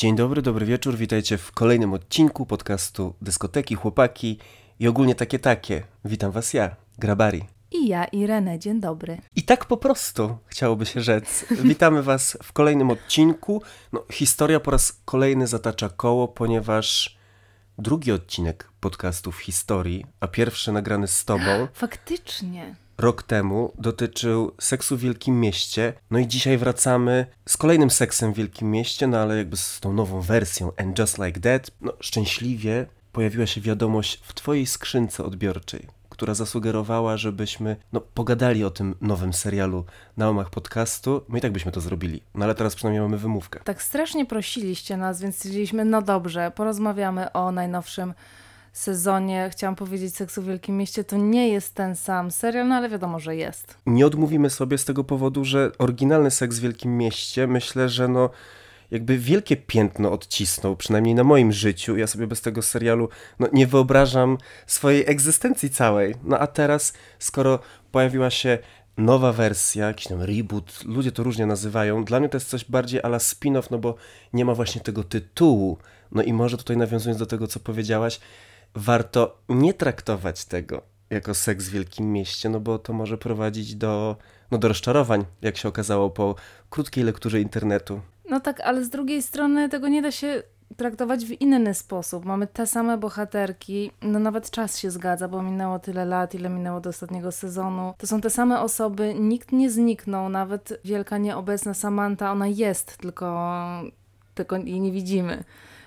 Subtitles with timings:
[0.00, 4.38] Dzień dobry, dobry wieczór, witajcie w kolejnym odcinku podcastu Dyskoteki, Chłopaki
[4.78, 5.82] i ogólnie takie takie.
[6.04, 7.44] Witam was ja, Grabari.
[7.70, 9.18] I ja, Irene, dzień dobry.
[9.36, 11.44] I tak po prostu, chciałoby się rzec.
[11.70, 13.62] Witamy was w kolejnym odcinku.
[13.92, 17.18] No, historia po raz kolejny zatacza koło, ponieważ
[17.78, 22.74] drugi odcinek podcastu w historii, a pierwszy nagrany z tobą, Faktycznie.
[23.00, 25.92] Rok temu dotyczył seksu w Wielkim Mieście.
[26.10, 29.92] No i dzisiaj wracamy z kolejnym seksem w Wielkim Mieście, no ale jakby z tą
[29.92, 31.70] nową wersją And Just Like That.
[31.80, 38.70] No szczęśliwie pojawiła się wiadomość w twojej skrzynce odbiorczej, która zasugerowała, żebyśmy no, pogadali o
[38.70, 39.84] tym nowym serialu
[40.16, 41.24] na łamach podcastu.
[41.28, 43.60] My i tak byśmy to zrobili, no ale teraz przynajmniej mamy wymówkę.
[43.64, 48.14] Tak strasznie prosiliście nas, więc stwierdziliśmy, no dobrze, porozmawiamy o najnowszym
[48.72, 49.48] sezonie.
[49.52, 51.04] Chciałam powiedzieć Seksu w Wielkim Mieście.
[51.04, 53.74] To nie jest ten sam serial, no ale wiadomo, że jest.
[53.86, 58.30] Nie odmówimy sobie z tego powodu, że oryginalny seks w Wielkim Mieście myślę, że no
[58.90, 61.96] jakby wielkie piętno odcisnął, przynajmniej na moim życiu.
[61.96, 66.14] Ja sobie bez tego serialu no, nie wyobrażam swojej egzystencji całej.
[66.24, 67.58] No a teraz, skoro
[67.92, 68.58] pojawiła się
[68.96, 73.00] nowa wersja, jakiś tam reboot, ludzie to różnie nazywają, dla mnie to jest coś bardziej
[73.02, 73.94] ala spin-off, no bo
[74.32, 75.78] nie ma właśnie tego tytułu.
[76.12, 78.20] No i może tutaj nawiązując do tego, co powiedziałaś,
[78.74, 84.16] warto nie traktować tego jako seks w wielkim mieście, no bo to może prowadzić do,
[84.50, 86.34] no do rozczarowań, jak się okazało po
[86.70, 88.00] krótkiej lekturze internetu.
[88.30, 90.42] No tak, ale z drugiej strony tego nie da się
[90.76, 92.24] traktować w inny sposób.
[92.24, 96.80] Mamy te same bohaterki, no nawet czas się zgadza, bo minęło tyle lat, ile minęło
[96.80, 97.94] do ostatniego sezonu.
[97.98, 103.56] To są te same osoby, nikt nie zniknął, nawet wielka nieobecna Samantha, ona jest, tylko,
[104.34, 105.44] tylko jej nie widzimy.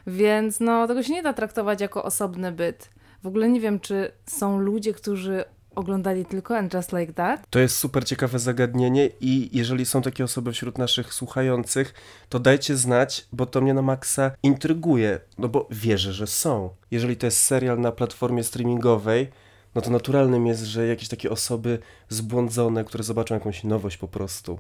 [0.07, 2.89] Więc no, tego się nie da traktować jako osobny byt.
[3.23, 5.43] W ogóle nie wiem, czy są ludzie, którzy
[5.75, 7.49] oglądali tylko And Just Like That.
[7.49, 11.93] To jest super ciekawe zagadnienie i jeżeli są takie osoby wśród naszych słuchających,
[12.29, 16.69] to dajcie znać, bo to mnie na maksa intryguje, no bo wierzę, że są.
[16.91, 19.29] Jeżeli to jest serial na platformie streamingowej,
[19.75, 24.59] no to naturalnym jest, że jakieś takie osoby zbłądzone, które zobaczą jakąś nowość po prostu,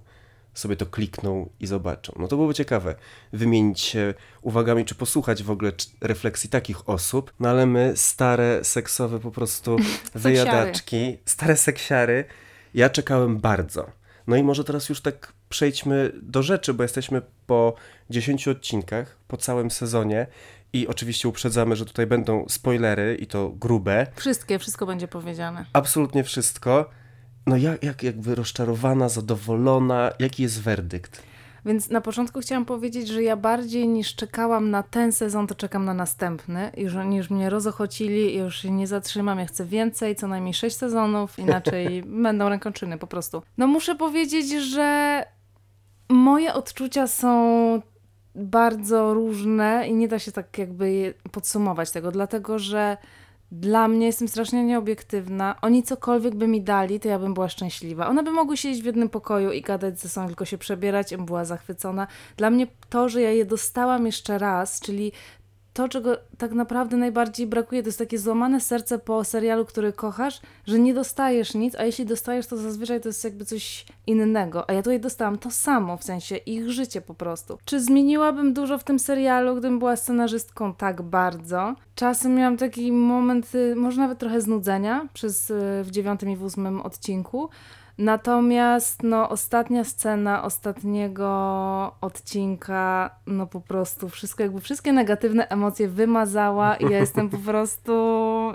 [0.53, 2.13] sobie to klikną i zobaczą.
[2.19, 2.95] No to byłoby ciekawe
[3.33, 5.71] wymienić się uwagami, czy posłuchać w ogóle
[6.01, 9.77] refleksji takich osób, no ale my, stare, seksowe po prostu
[10.15, 12.25] wyjadaczki, stare seksiary,
[12.73, 13.91] ja czekałem bardzo.
[14.27, 17.73] No i może teraz już tak przejdźmy do rzeczy, bo jesteśmy po
[18.09, 20.27] 10 odcinkach, po całym sezonie
[20.73, 24.07] i oczywiście uprzedzamy, że tutaj będą spoilery i to grube.
[24.15, 25.65] Wszystkie, wszystko będzie powiedziane.
[25.73, 26.89] Absolutnie wszystko.
[27.47, 31.23] No jak, jak jakby rozczarowana, zadowolona, jaki jest werdykt?
[31.65, 35.85] Więc na początku chciałam powiedzieć, że ja bardziej niż czekałam na ten sezon, to czekam
[35.85, 36.71] na następny.
[36.77, 41.39] Już, już mnie rozochocili, już się nie zatrzymam, ja chcę więcej, co najmniej sześć sezonów,
[41.45, 43.41] inaczej będą rękoczyny po prostu.
[43.57, 45.25] No muszę powiedzieć, że
[46.09, 47.81] moje odczucia są
[48.35, 52.97] bardzo różne i nie da się tak jakby podsumować tego, dlatego że
[53.53, 55.55] dla mnie jestem strasznie nieobiektywna.
[55.61, 58.07] Oni cokolwiek by mi dali, to ja bym była szczęśliwa.
[58.07, 61.25] One by mogły siedzieć w jednym pokoju i gadać ze sobą, tylko się przebierać, bym
[61.25, 62.07] była zachwycona.
[62.37, 65.11] Dla mnie to, że ja je dostałam jeszcze raz, czyli
[65.73, 70.41] to, czego tak naprawdę najbardziej brakuje, to jest takie złamane serce po serialu, który kochasz,
[70.67, 74.69] że nie dostajesz nic, a jeśli dostajesz, to zazwyczaj to jest jakby coś innego.
[74.69, 77.57] A ja tutaj dostałam to samo, w sensie ich życie po prostu.
[77.65, 80.73] Czy zmieniłabym dużo w tym serialu, gdybym była scenarzystką?
[80.73, 81.75] Tak bardzo.
[81.95, 86.43] Czasem miałam taki moment, y, może nawet trochę znudzenia przez, y, w dziewiątym i w
[86.43, 87.49] ósmym odcinku.
[87.97, 91.25] Natomiast no, ostatnia scena ostatniego
[92.01, 97.93] odcinka, no po prostu wszystko, jakby wszystkie negatywne emocje wymazała i ja jestem po prostu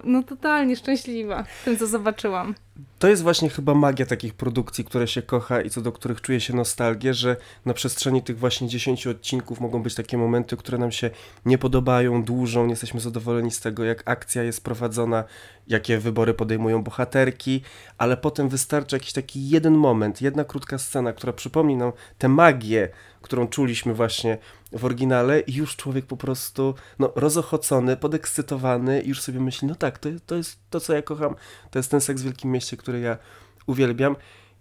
[0.04, 2.54] no totalnie szczęśliwa tym, co zobaczyłam.
[2.98, 6.40] To jest właśnie chyba magia takich produkcji, które się kocha i co do których czuje
[6.40, 10.92] się nostalgię, że na przestrzeni tych właśnie 10 odcinków mogą być takie momenty, które nam
[10.92, 11.10] się
[11.44, 15.24] nie podobają, dłużą, nie jesteśmy zadowoleni z tego, jak akcja jest prowadzona,
[15.68, 17.62] jakie wybory podejmują bohaterki,
[17.98, 22.88] ale potem wystarczy jakiś taki jeden moment, jedna krótka scena, która przypomni nam tę magię,
[23.22, 24.38] którą czuliśmy właśnie
[24.72, 29.98] w oryginale i już człowiek po prostu no, rozochocony, podekscytowany już sobie myśli, no tak,
[29.98, 31.34] to, to jest to, co ja kocham,
[31.70, 33.18] to jest ten seks w Wielkim Mieście, który ja
[33.66, 34.16] uwielbiam.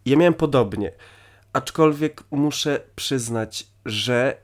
[0.05, 0.91] Ja miałem podobnie,
[1.53, 4.37] aczkolwiek muszę przyznać, że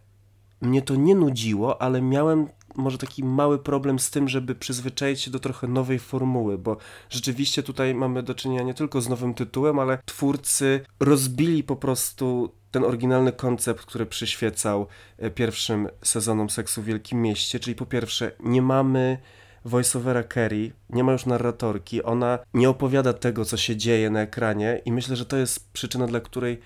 [0.61, 5.31] mnie to nie nudziło, ale miałem może taki mały problem z tym, żeby przyzwyczaić się
[5.31, 6.77] do trochę nowej formuły, bo
[7.09, 12.55] rzeczywiście tutaj mamy do czynienia nie tylko z nowym tytułem, ale twórcy rozbili po prostu
[12.73, 14.87] ten oryginalny koncept, który przyświecał
[15.17, 19.17] e, pierwszym sezonom Seksu w Wielkim Mieście, czyli po pierwsze nie mamy
[19.65, 24.81] voiceovera Kerry, nie ma już narratorki, ona nie opowiada tego, co się dzieje na ekranie
[24.85, 26.59] i myślę, że to jest przyczyna, dla której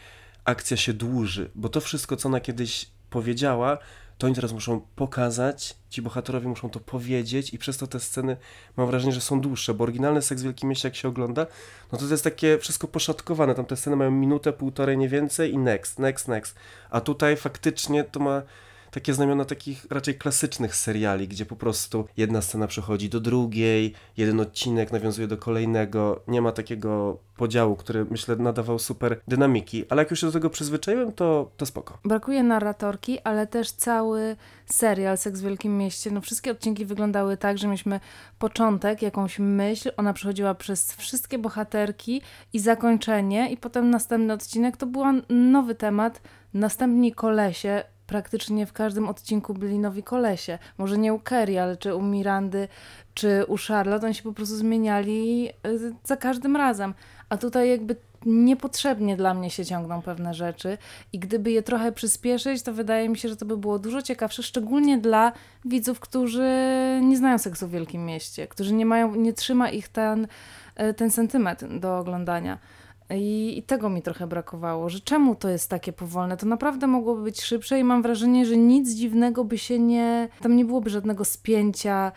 [0.45, 3.77] akcja się dłuży, bo to wszystko, co ona kiedyś powiedziała,
[4.17, 8.37] to oni teraz muszą pokazać, ci bohaterowie muszą to powiedzieć i przez to te sceny
[8.77, 11.45] mam wrażenie, że są dłuższe, bo oryginalny Seks w Wielkim Mieście jak się ogląda,
[11.91, 15.53] no to to jest takie wszystko poszatkowane, tam te sceny mają minutę, półtorej, nie więcej
[15.53, 16.55] i next, next, next.
[16.89, 18.41] A tutaj faktycznie to ma
[18.97, 24.39] takie znamiona takich raczej klasycznych seriali, gdzie po prostu jedna scena przechodzi do drugiej, jeden
[24.39, 30.11] odcinek nawiązuje do kolejnego, nie ma takiego podziału, który myślę nadawał super dynamiki, ale jak
[30.11, 31.97] już się do tego przyzwyczaiłem, to, to spoko.
[32.05, 34.35] Brakuje narratorki, ale też cały
[34.65, 37.99] serial Seks w Wielkim Mieście, no wszystkie odcinki wyglądały tak, że mieliśmy
[38.39, 42.21] początek, jakąś myśl, ona przechodziła przez wszystkie bohaterki
[42.53, 44.77] i zakończenie i potem następny odcinek.
[44.77, 46.21] To był nowy temat,
[46.53, 50.59] następni kolesie, praktycznie w każdym odcinku byli nowi kolesie.
[50.77, 52.67] Może nie u Kerry, ale czy u Mirandy,
[53.13, 56.93] czy u Charlotte, oni się po prostu zmieniali y, za każdym razem.
[57.29, 57.95] A tutaj jakby
[58.25, 60.77] niepotrzebnie dla mnie się ciągną pewne rzeczy
[61.13, 64.43] i gdyby je trochę przyspieszyć, to wydaje mi się, że to by było dużo ciekawsze,
[64.43, 65.31] szczególnie dla
[65.65, 66.49] widzów, którzy
[67.03, 70.27] nie znają seksu w wielkim mieście, którzy nie mają, nie trzyma ich ten,
[70.89, 72.57] y, ten sentyment do oglądania.
[73.09, 76.37] I, I, tego mi trochę brakowało, że czemu to jest takie powolne?
[76.37, 80.29] To naprawdę mogłoby być szybsze i mam wrażenie, że nic dziwnego by się nie.
[80.41, 82.11] Tam nie byłoby żadnego spięcia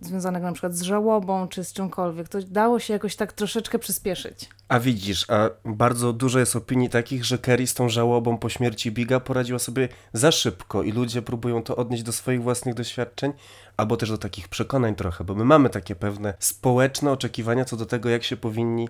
[0.00, 2.28] związanego na przykład z żałobą czy z czymkolwiek.
[2.28, 4.48] To dało się jakoś tak troszeczkę przyspieszyć.
[4.68, 8.92] A widzisz, a bardzo dużo jest opinii takich, że Kerry z tą żałobą po śmierci
[8.92, 13.32] Biga poradziła sobie za szybko i ludzie próbują to odnieść do swoich własnych doświadczeń,
[13.76, 17.86] albo też do takich przekonań trochę, bo my mamy takie pewne społeczne oczekiwania co do
[17.86, 18.88] tego, jak się powinni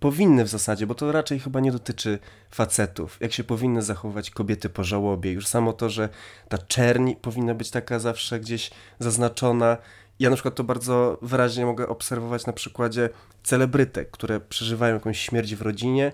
[0.00, 2.18] powinny w zasadzie, bo to raczej chyba nie dotyczy
[2.50, 5.32] facetów, jak się powinny zachować kobiety po żałobie.
[5.32, 6.08] Już samo to, że
[6.48, 9.76] ta czerń powinna być taka zawsze gdzieś zaznaczona.
[10.18, 13.08] Ja na przykład to bardzo wyraźnie mogę obserwować na przykładzie
[13.42, 16.12] celebrytek, które przeżywają jakąś śmierć w rodzinie.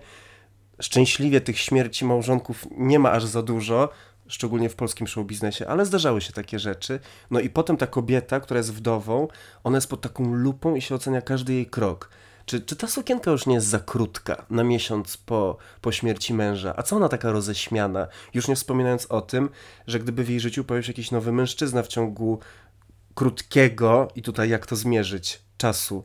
[0.81, 3.89] Szczęśliwie tych śmierci małżonków nie ma aż za dużo,
[4.27, 7.01] szczególnie w polskim show biznesie, ale zdarzały się takie rzeczy.
[7.31, 9.29] No i potem ta kobieta, która jest wdową,
[9.65, 12.11] ona jest pod taką lupą i się ocenia każdy jej krok.
[12.47, 16.75] Czy, czy ta sukienka już nie jest za krótka na miesiąc po, po śmierci męża?
[16.77, 18.07] A co ona taka roześmiana?
[18.35, 19.51] Już nie wspominając o tym,
[19.87, 22.39] że gdyby w jej życiu pojawił się jakiś nowy mężczyzna w ciągu
[23.15, 26.05] krótkiego, i tutaj jak to zmierzyć, czasu,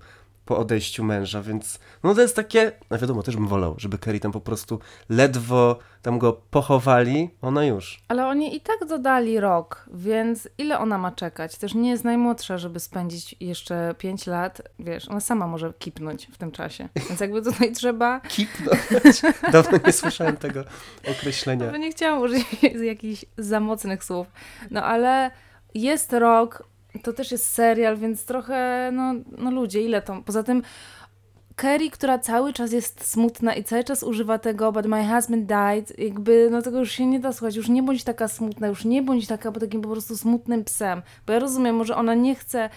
[0.50, 4.20] po odejściu męża, więc no to jest takie, no wiadomo, też bym wolał, żeby Kerry
[4.20, 4.80] tam po prostu
[5.10, 8.04] ledwo tam go pochowali, ona już.
[8.08, 11.58] Ale oni i tak dodali rok, więc ile ona ma czekać?
[11.58, 16.38] Też nie jest najmłodsza, żeby spędzić jeszcze 5 lat, wiesz, ona sama może kipnąć w
[16.38, 18.20] tym czasie, więc jakby tutaj trzeba...
[18.36, 19.22] Kipnąć?
[19.52, 20.64] Dawno nie słyszałem tego
[21.12, 21.72] określenia.
[21.72, 22.46] No, nie chciałam użyć
[22.84, 24.28] jakichś za mocnych słów,
[24.72, 25.32] no ale
[25.74, 26.64] jest rok,
[27.04, 30.22] to też jest serial, więc trochę, no, no ludzie, ile to...
[30.26, 30.62] Poza tym
[31.60, 36.00] Kerry, która cały czas jest smutna i cały czas używa tego, but my husband died,
[36.00, 39.04] jakby, no tego już się nie da słuchać, już nie bądź taka smutna, już nie
[39.04, 42.70] bądź taka bo takim po prostu smutnym psem, bo ja rozumiem, może ona nie chce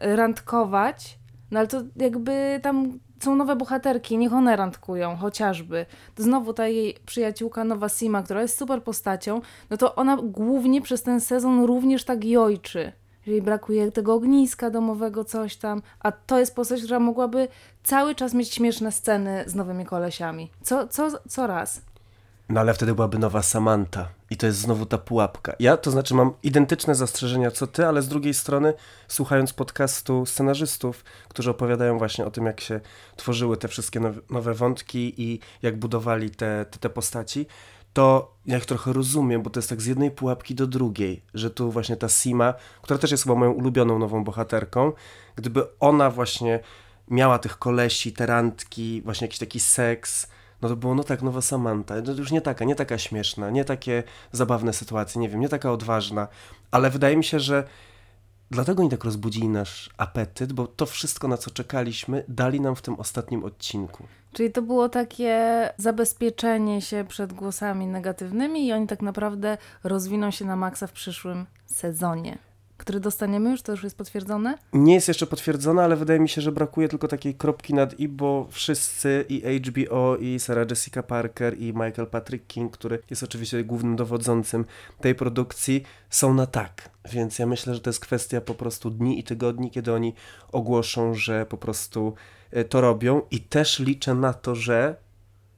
[0.00, 1.18] randkować,
[1.50, 5.86] no ale to jakby tam są nowe bohaterki, niech one randkują, chociażby.
[6.16, 9.40] Znowu ta jej przyjaciółka Nowa Sima, która jest super postacią,
[9.70, 12.92] no to ona głównie przez ten sezon również tak jojczy
[13.30, 17.48] jej brakuje tego ogniska domowego, coś tam, a to jest postać, która mogłaby
[17.82, 20.50] cały czas mieć śmieszne sceny z nowymi kolesiami.
[20.62, 21.80] Co, co, co raz.
[22.48, 25.52] No ale wtedy byłaby nowa Samantha i to jest znowu ta pułapka.
[25.60, 28.74] Ja to znaczy mam identyczne zastrzeżenia co ty, ale z drugiej strony
[29.08, 32.80] słuchając podcastu scenarzystów, którzy opowiadają właśnie o tym, jak się
[33.16, 37.46] tworzyły te wszystkie nowe, nowe wątki i jak budowali te, te, te postaci,
[37.98, 41.50] to ja ich trochę rozumiem, bo to jest tak z jednej pułapki do drugiej, że
[41.50, 44.92] tu właśnie ta Sima, która też jest chyba moją ulubioną nową bohaterką,
[45.36, 46.60] gdyby ona właśnie
[47.10, 50.28] miała tych kolesi, terantki, właśnie jakiś taki seks,
[50.62, 53.64] no to było no tak, nowa Samantha, to już nie taka, nie taka śmieszna, nie
[53.64, 54.02] takie
[54.32, 56.28] zabawne sytuacje, nie wiem, nie taka odważna,
[56.70, 57.64] ale wydaje mi się, że
[58.50, 62.82] Dlatego oni tak rozbudzili nasz apetyt, bo to wszystko, na co czekaliśmy, dali nam w
[62.82, 64.04] tym ostatnim odcinku.
[64.32, 70.44] Czyli to było takie zabezpieczenie się przed głosami negatywnymi i oni tak naprawdę rozwiną się
[70.44, 72.47] na maksa w przyszłym sezonie
[72.78, 73.62] który dostaniemy już?
[73.62, 74.58] To już jest potwierdzone?
[74.72, 78.08] Nie jest jeszcze potwierdzone, ale wydaje mi się, że brakuje tylko takiej kropki nad i,
[78.08, 83.64] bo wszyscy i HBO, i Sarah Jessica Parker, i Michael Patrick King, który jest oczywiście
[83.64, 84.64] głównym dowodzącym
[85.00, 86.90] tej produkcji, są na tak.
[87.12, 90.14] Więc ja myślę, że to jest kwestia po prostu dni i tygodni, kiedy oni
[90.52, 92.14] ogłoszą, że po prostu
[92.50, 93.22] e, to robią.
[93.30, 94.96] I też liczę na to, że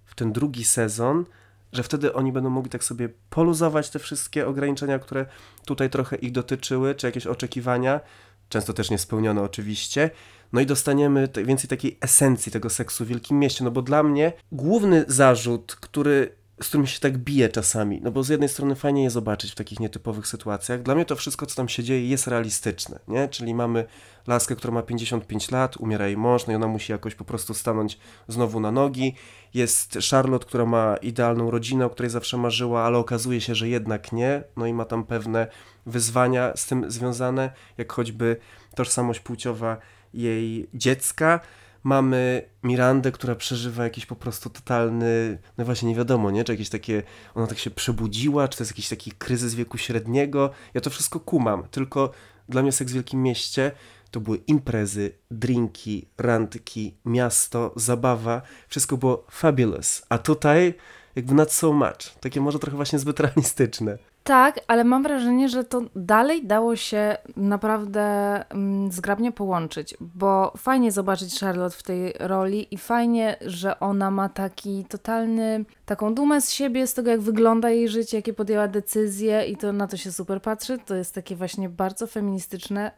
[0.05, 1.25] w ten drugi sezon
[1.73, 5.27] że wtedy oni będą mogli tak sobie poluzować te wszystkie ograniczenia, które
[5.65, 8.01] tutaj trochę ich dotyczyły, czy jakieś oczekiwania,
[8.49, 10.11] często też niespełnione oczywiście.
[10.53, 14.33] No i dostaniemy więcej takiej esencji tego seksu w Wielkim Mieście, no bo dla mnie
[14.53, 18.01] główny zarzut, który z którymi się tak bije czasami.
[18.03, 20.83] No bo z jednej strony fajnie je zobaczyć w takich nietypowych sytuacjach.
[20.83, 23.29] Dla mnie to wszystko, co tam się dzieje, jest realistyczne, nie?
[23.29, 23.85] Czyli mamy
[24.27, 27.55] laskę, która ma 55 lat, umiera jej mąż, no i ona musi jakoś po prostu
[27.55, 27.99] stanąć
[28.29, 29.15] znowu na nogi.
[29.55, 34.13] Jest Charlotte, która ma idealną rodzinę, o której zawsze marzyła, ale okazuje się, że jednak
[34.13, 34.43] nie.
[34.57, 35.47] No i ma tam pewne
[35.87, 38.37] wyzwania z tym związane, jak choćby
[38.75, 39.77] tożsamość płciowa
[40.15, 41.41] jej dziecka.
[41.83, 46.45] Mamy Mirandę, która przeżywa jakiś po prostu totalny, no właśnie nie wiadomo, nie?
[46.45, 47.03] Czy jakieś takie,
[47.35, 50.51] ona tak się przebudziła, czy to jest jakiś taki kryzys wieku średniego.
[50.75, 52.11] Ja to wszystko kumam, tylko
[52.49, 53.73] dla mnie Seks w Wielkim Mieście
[54.11, 58.43] to były imprezy, drinki, randki, miasto, zabawa.
[58.69, 60.03] Wszystko było fabulous.
[60.09, 60.75] A tutaj
[61.17, 62.15] jakby not so much.
[62.21, 63.99] Takie może trochę właśnie zbyt realistyczne.
[64.25, 68.05] Tak, ale mam wrażenie, że to dalej dało się naprawdę
[68.51, 74.29] mm, zgrabnie połączyć, bo fajnie zobaczyć Charlotte w tej roli i fajnie, że ona ma
[74.29, 79.45] taki totalny, taką dumę z siebie, z tego jak wygląda jej życie, jakie podjęła decyzje
[79.45, 80.79] i to na to się super patrzy.
[80.79, 82.91] To jest takie właśnie bardzo feministyczne,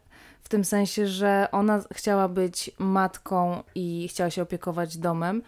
[0.43, 5.43] w tym sensie, że ona chciała być matką i chciała się opiekować domem.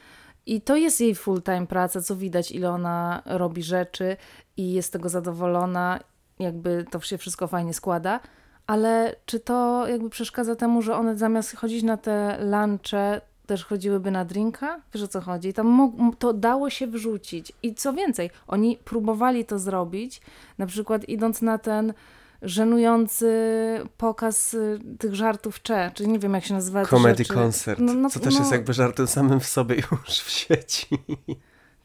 [0.47, 4.17] I to jest jej full-time praca, co widać, ile ona robi rzeczy
[4.57, 6.01] i jest z tego zadowolona,
[6.39, 8.21] jakby to się wszystko fajnie składa.
[8.67, 14.11] Ale czy to jakby przeszkadza temu, że one zamiast chodzić na te lunche, też chodziłyby
[14.11, 14.81] na drinka?
[14.95, 15.53] Wiesz o co chodzi?
[15.53, 17.53] Tam to dało się wrzucić.
[17.63, 20.21] I co więcej, oni próbowali to zrobić,
[20.59, 21.95] na przykład idąc na ten
[22.43, 23.31] żenujący
[23.97, 26.85] pokaz y, tych żartów Cze, czyli nie wiem jak się nazywa.
[26.85, 30.31] Comedy concert, no, no, co też no, jest jakby żartem samym w sobie już w
[30.31, 30.99] sieci.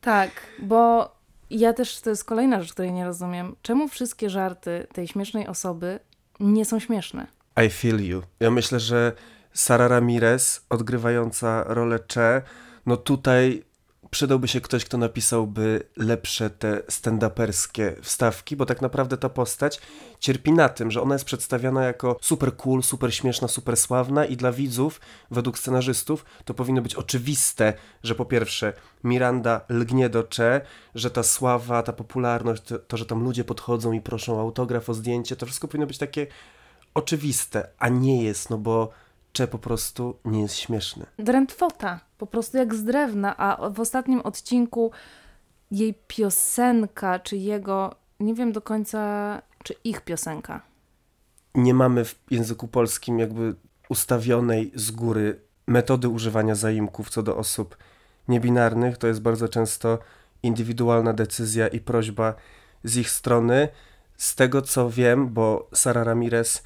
[0.01, 1.11] Tak, bo
[1.49, 3.55] ja też, to jest kolejna rzecz, której nie rozumiem.
[3.61, 5.99] Czemu wszystkie żarty tej śmiesznej osoby
[6.39, 7.27] nie są śmieszne?
[7.65, 8.21] I feel you.
[8.39, 9.13] Ja myślę, że
[9.53, 12.41] Sara Ramirez, odgrywająca rolę Cze,
[12.85, 13.63] no tutaj
[14.11, 19.81] przydałby się ktoś, kto napisałby lepsze te stand-uperskie wstawki, bo tak naprawdę ta postać
[20.19, 24.37] cierpi na tym, że ona jest przedstawiana jako super cool, super śmieszna, super sławna i
[24.37, 25.01] dla widzów,
[25.31, 27.73] według scenarzystów, to powinno być oczywiste,
[28.03, 28.73] że po pierwsze
[29.03, 30.61] Miranda lgnie do Cze,
[30.95, 34.89] że ta sława, ta popularność, to, to że tam ludzie podchodzą i proszą o autograf,
[34.89, 36.27] o zdjęcie, to wszystko powinno być takie
[36.93, 38.89] oczywiste, a nie jest, no bo
[39.33, 41.05] Cze po prostu nie jest śmieszny.
[41.17, 44.91] Drętwota, po prostu jak z drewna, a w ostatnim odcinku
[45.71, 50.61] jej piosenka, czy jego, nie wiem do końca, czy ich piosenka.
[51.55, 53.55] Nie mamy w języku polskim jakby
[53.89, 57.77] ustawionej z góry metody używania zaimków co do osób
[58.27, 58.97] niebinarnych.
[58.97, 59.99] To jest bardzo często
[60.43, 62.33] indywidualna decyzja i prośba
[62.83, 63.67] z ich strony.
[64.17, 66.63] Z tego co wiem, bo Sara Ramirez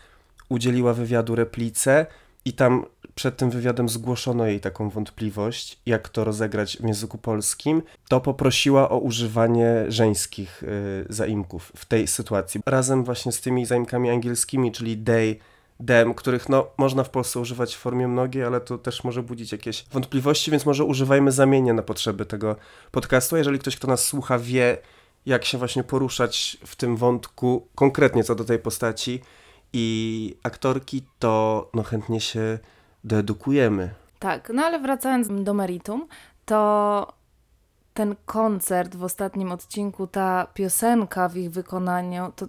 [0.49, 2.05] udzieliła wywiadu replice,
[2.45, 2.85] i tam
[3.15, 8.89] przed tym wywiadem zgłoszono jej taką wątpliwość, jak to rozegrać w języku polskim, to poprosiła
[8.89, 12.61] o używanie żeńskich y, zaimków w tej sytuacji.
[12.65, 15.35] Razem właśnie z tymi zaimkami angielskimi, czyli they,
[15.87, 19.51] them, których no, można w Polsce używać w formie mnogiej, ale to też może budzić
[19.51, 22.55] jakieś wątpliwości, więc może używajmy zamiennie na potrzeby tego
[22.91, 23.37] podcastu.
[23.37, 24.77] Jeżeli ktoś, kto nas słucha, wie,
[25.25, 29.21] jak się właśnie poruszać w tym wątku, konkretnie co do tej postaci,
[29.73, 32.59] i aktorki, to no chętnie się
[33.03, 33.89] doedukujemy.
[34.19, 36.07] Tak, no ale wracając do meritum,
[36.45, 37.13] to
[37.93, 42.47] ten koncert w ostatnim odcinku, ta piosenka w ich wykonaniu, to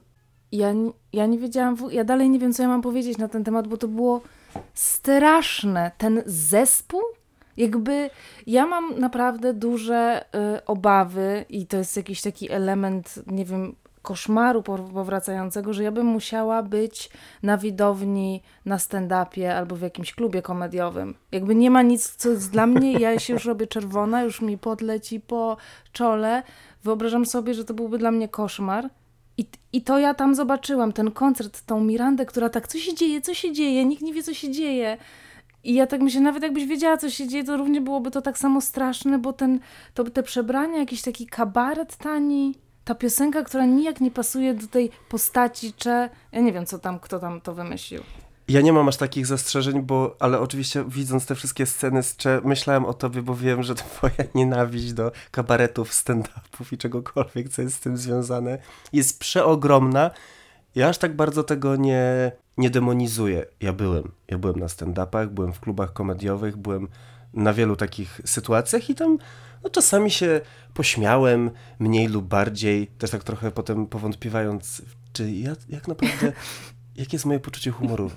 [0.52, 0.74] ja,
[1.12, 3.76] ja nie wiedziałam, ja dalej nie wiem, co ja mam powiedzieć na ten temat, bo
[3.76, 4.20] to było
[4.74, 5.90] straszne.
[5.98, 7.00] Ten zespół,
[7.56, 8.10] jakby
[8.46, 10.24] ja mam naprawdę duże
[10.56, 13.74] y, obawy i to jest jakiś taki element, nie wiem,
[14.04, 17.10] koszmaru powracającego, że ja bym musiała być
[17.42, 21.14] na widowni, na stand-upie albo w jakimś klubie komediowym.
[21.32, 24.58] Jakby nie ma nic, co jest dla mnie, ja się już robię czerwona, już mi
[24.58, 25.56] podleci po
[25.92, 26.42] czole.
[26.84, 28.90] Wyobrażam sobie, że to byłby dla mnie koszmar.
[29.38, 33.20] I, I to ja tam zobaczyłam, ten koncert, tą Mirandę, która tak, co się dzieje,
[33.20, 34.96] co się dzieje, nikt nie wie, co się dzieje.
[35.64, 38.38] I ja tak myślę, nawet jakbyś wiedziała, co się dzieje, to równie byłoby to tak
[38.38, 39.60] samo straszne, bo ten,
[39.94, 44.90] to, te przebrania, jakiś taki kabaret tani, ta piosenka, która nijak nie pasuje do tej
[45.08, 45.88] postaci, czy
[46.32, 48.02] ja nie wiem, co tam, kto tam to wymyślił.
[48.48, 52.40] Ja nie mam aż takich zastrzeżeń, bo, ale oczywiście widząc te wszystkie sceny z Cze,
[52.44, 57.76] myślałem o tobie, bo wiem, że twoja nienawiść do kabaretów, stand-upów i czegokolwiek, co jest
[57.76, 58.58] z tym związane,
[58.92, 60.10] jest przeogromna.
[60.74, 63.46] Ja aż tak bardzo tego nie, nie demonizuję.
[63.60, 64.10] Ja byłem.
[64.28, 66.88] Ja byłem na stand-upach, byłem w klubach komediowych, byłem
[67.34, 69.18] na wielu takich sytuacjach i tam
[69.64, 70.40] no czasami się
[70.74, 76.32] pośmiałem, mniej lub bardziej, też tak trochę potem powątpiewając, czy ja, jak naprawdę,
[76.96, 78.10] jakie jest moje poczucie humoru,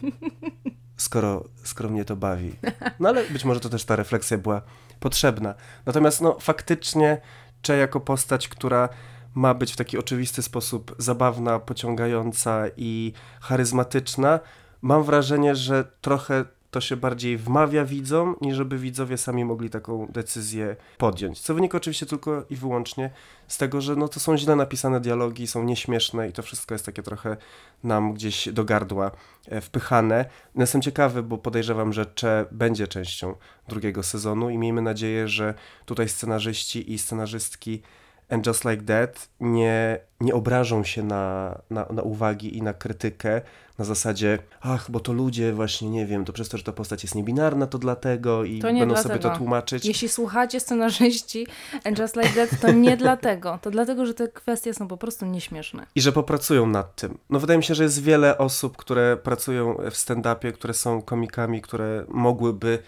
[0.97, 2.55] skoro, skoro mnie to bawi.
[2.99, 4.61] No ale być może to też ta refleksja była
[4.99, 5.53] potrzebna.
[5.85, 7.21] Natomiast no faktycznie
[7.61, 8.89] Cze jako postać, która
[9.33, 14.39] ma być w taki oczywisty sposób zabawna, pociągająca i charyzmatyczna,
[14.81, 20.07] mam wrażenie, że trochę to się bardziej wmawia widzom, niż żeby widzowie sami mogli taką
[20.09, 21.41] decyzję podjąć.
[21.41, 23.09] Co wynika oczywiście tylko i wyłącznie
[23.47, 26.85] z tego, że no to są źle napisane dialogi, są nieśmieszne i to wszystko jest
[26.85, 27.37] takie trochę
[27.83, 29.11] nam gdzieś do gardła
[29.47, 30.25] e, wpychane.
[30.55, 33.35] No jestem ciekawy, bo podejrzewam, że Cze będzie częścią
[33.67, 35.53] drugiego sezonu i miejmy nadzieję, że
[35.85, 37.81] tutaj scenarzyści i scenarzystki
[38.29, 43.41] And Just Like That nie, nie obrażą się na, na, na uwagi i na krytykę
[43.77, 47.03] na zasadzie, ach, bo to ludzie właśnie, nie wiem, to przez to, że ta postać
[47.03, 49.13] jest niebinarna, to dlatego i To nie będą dlatego.
[49.15, 49.85] sobie to tłumaczyć.
[49.85, 51.47] Jeśli słuchacie scenarzyści
[51.83, 53.59] And Just Like That, to nie dlatego.
[53.61, 55.85] To dlatego, że te kwestie są po prostu nieśmieszne.
[55.95, 57.17] I że popracują nad tym.
[57.29, 61.61] No wydaje mi się, że jest wiele osób, które pracują w stand-upie, które są komikami,
[61.61, 62.79] które mogłyby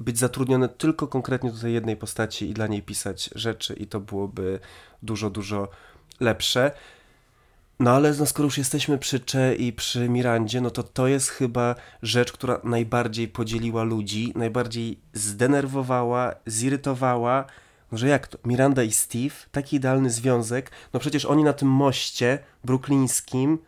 [0.00, 4.00] być zatrudnione tylko konkretnie do tej jednej postaci i dla niej pisać rzeczy i to
[4.00, 4.58] byłoby
[5.02, 5.68] dużo, dużo
[6.20, 6.70] lepsze.
[7.80, 11.28] No ale no, skoro już jesteśmy przy Cze i przy Mirandzie, no to to jest
[11.28, 17.44] chyba rzecz, która najbardziej podzieliła ludzi, najbardziej zdenerwowała, zirytowała.
[17.92, 18.38] No, że jak to?
[18.44, 20.70] Miranda i Steve, taki idealny związek.
[20.92, 23.58] No przecież oni na tym moście bruklińskim,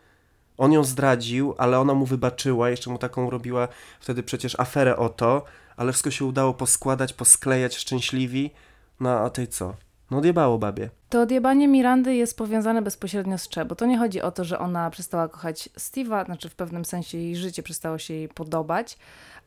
[0.57, 3.67] on ją zdradził, ale ona mu wybaczyła, jeszcze mu taką robiła
[3.99, 5.43] wtedy przecież aferę o to,
[5.77, 8.51] ale wszystko się udało poskładać, posklejać szczęśliwi.
[8.99, 9.75] No a tej co?
[10.11, 10.89] No odjebało babie.
[11.09, 14.59] To odjebanie Mirandy jest powiązane bezpośrednio z Cze, bo to nie chodzi o to, że
[14.59, 18.97] ona przestała kochać Steve'a, znaczy w pewnym sensie jej życie przestało się jej podobać,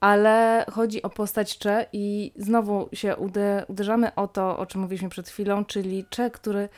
[0.00, 5.08] ale chodzi o postać Cze i znowu się ude uderzamy o to, o czym mówiliśmy
[5.08, 6.68] przed chwilą, czyli Cze, który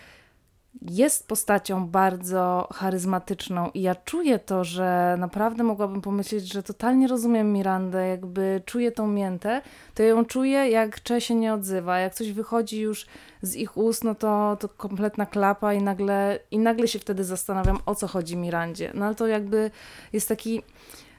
[0.82, 7.52] jest postacią bardzo charyzmatyczną i ja czuję to, że naprawdę mogłabym pomyśleć, że totalnie rozumiem
[7.52, 9.62] Mirandę, jakby czuję tą miętę,
[9.94, 13.06] to ją czuję, jak Cze się nie odzywa, jak coś wychodzi już
[13.42, 17.78] z ich ust, no to, to kompletna klapa i nagle, i nagle się wtedy zastanawiam,
[17.86, 18.90] o co chodzi Mirandzie.
[18.94, 19.70] No ale to jakby
[20.12, 20.62] jest taki,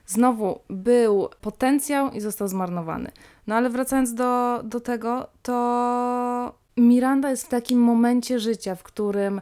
[0.06, 3.12] znowu był potencjał i został zmarnowany.
[3.48, 9.42] No ale wracając do, do tego, to Miranda jest w takim momencie życia, w którym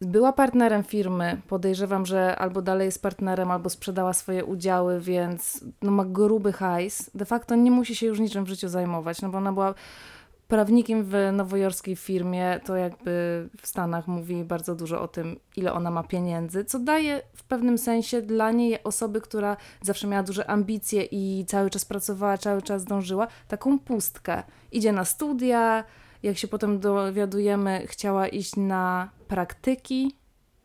[0.00, 1.40] była partnerem firmy.
[1.48, 7.10] Podejrzewam, że albo dalej jest partnerem, albo sprzedała swoje udziały, więc no, ma gruby hajs.
[7.14, 9.74] De facto nie musi się już niczym w życiu zajmować, no bo ona była
[10.48, 15.90] prawnikiem w nowojorskiej firmie, to jakby w Stanach mówi bardzo dużo o tym, ile ona
[15.90, 21.02] ma pieniędzy, co daje w pewnym sensie dla niej osoby, która zawsze miała duże ambicje
[21.02, 24.42] i cały czas pracowała, cały czas dążyła, taką pustkę.
[24.72, 25.84] Idzie na studia,
[26.24, 30.14] jak się potem dowiadujemy, chciała iść na praktyki,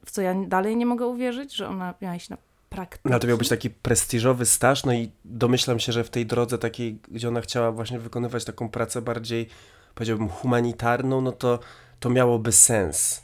[0.06, 2.38] w co ja dalej nie mogę uwierzyć, że ona miała iść na
[2.69, 3.10] praktyki.
[3.10, 6.58] No to miał być taki prestiżowy staż, no i domyślam się, że w tej drodze
[6.58, 9.50] takiej, gdzie ona chciała właśnie wykonywać taką pracę bardziej,
[9.95, 11.60] powiedziałbym, humanitarną, no to
[12.00, 13.22] to miałoby sens.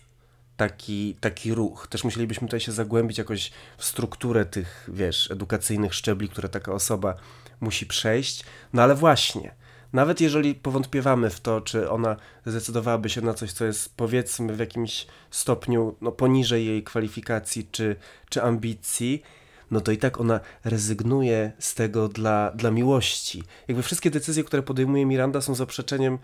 [0.57, 1.87] Taki, taki ruch.
[1.87, 7.15] Też musielibyśmy tutaj się zagłębić jakoś w strukturę tych, wiesz, edukacyjnych szczebli, które taka osoba
[7.61, 8.43] musi przejść.
[8.73, 9.55] No ale właśnie,
[9.95, 14.59] nawet jeżeli powątpiewamy w to, czy ona zdecydowałaby się na coś, co jest powiedzmy w
[14.59, 17.95] jakimś stopniu no, poniżej jej kwalifikacji czy,
[18.29, 19.21] czy ambicji,
[19.71, 23.43] no to i tak ona rezygnuje z tego dla, dla miłości.
[23.67, 26.17] Jakby wszystkie decyzje, które podejmuje Miranda są zaprzeczeniem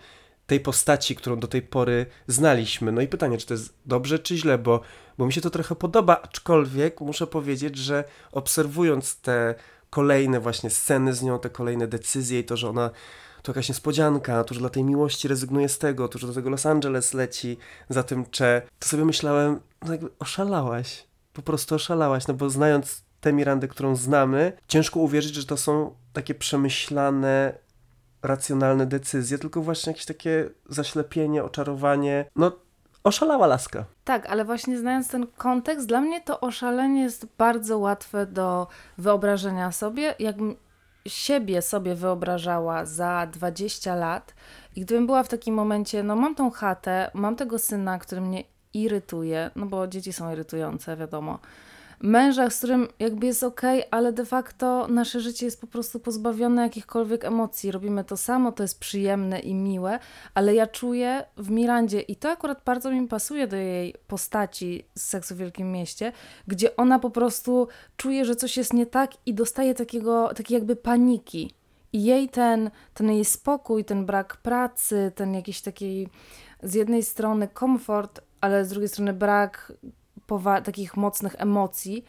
[0.46, 2.92] tej postaci, którą do tej pory znaliśmy.
[2.92, 4.80] No i pytanie, czy to jest dobrze, czy źle, bo,
[5.18, 9.54] bo mi się to trochę podoba, aczkolwiek muszę powiedzieć, że obserwując te
[9.90, 12.90] kolejne właśnie sceny z nią, te kolejne decyzje i to, że ona
[13.42, 16.50] to jakaś niespodzianka, to, że dla tej miłości rezygnuje z tego, to, że do tego
[16.50, 17.56] Los Angeles leci
[17.88, 23.02] za tym Cze, to sobie myślałem, no jakby oszalałaś, po prostu oszalałaś, no bo znając
[23.20, 27.58] tę Mirandę, którą znamy, ciężko uwierzyć, że to są takie przemyślane,
[28.22, 32.52] racjonalne decyzje, tylko właśnie jakieś takie zaślepienie, oczarowanie, no
[33.04, 33.84] oszalała laska.
[34.04, 38.66] Tak, ale właśnie znając ten kontekst, dla mnie to oszalenie jest bardzo łatwe do
[38.98, 40.14] wyobrażenia sobie.
[40.18, 40.36] Jak
[41.06, 44.34] siebie sobie wyobrażała za 20 lat
[44.76, 48.44] i gdybym była w takim momencie, no mam tą chatę, mam tego syna, który mnie
[48.74, 51.38] irytuje, no bo dzieci są irytujące, wiadomo.
[52.02, 53.60] Męża, z którym jakby jest ok,
[53.90, 57.70] ale de facto nasze życie jest po prostu pozbawione jakichkolwiek emocji.
[57.70, 59.98] Robimy to samo, to jest przyjemne i miłe,
[60.34, 65.02] ale ja czuję w Mirandzie i to akurat bardzo mi pasuje do jej postaci z
[65.02, 66.12] Seksu w Wielkim Mieście,
[66.46, 70.76] gdzie ona po prostu czuje, że coś jest nie tak i dostaje takiego, takiej jakby
[70.76, 71.54] paniki.
[71.92, 76.08] I jej ten, ten jej spokój, ten brak pracy, ten jakiś taki
[76.62, 79.72] z jednej strony komfort, ale z drugiej strony brak
[80.64, 82.04] takich mocnych emocji,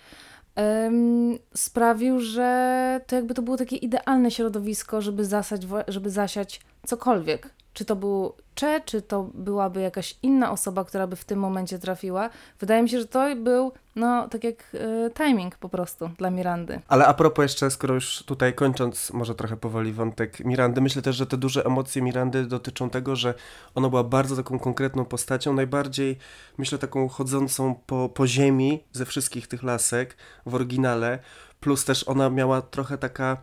[0.86, 7.50] ym, sprawił, że to jakby to było takie idealne środowisko, żeby, zasać, żeby zasiać cokolwiek.
[7.74, 11.80] Czy to był Cze, czy to byłaby jakaś inna osoba, która by w tym momencie
[11.80, 12.30] trafiła.
[12.60, 16.82] Wydaje mi się, że to był, no, tak jak y, timing po prostu dla Mirandy.
[16.88, 21.16] Ale a propos jeszcze, skoro już tutaj kończąc może trochę powoli wątek Mirandy, myślę też,
[21.16, 23.34] że te duże emocje Mirandy dotyczą tego, że
[23.76, 26.18] ona była bardzo taką konkretną postacią, najbardziej
[26.58, 31.20] myślę taką chodzącą po, po ziemi ze wszystkich tych lasek w oryginale,
[31.60, 33.38] plus też ona miała trochę taka,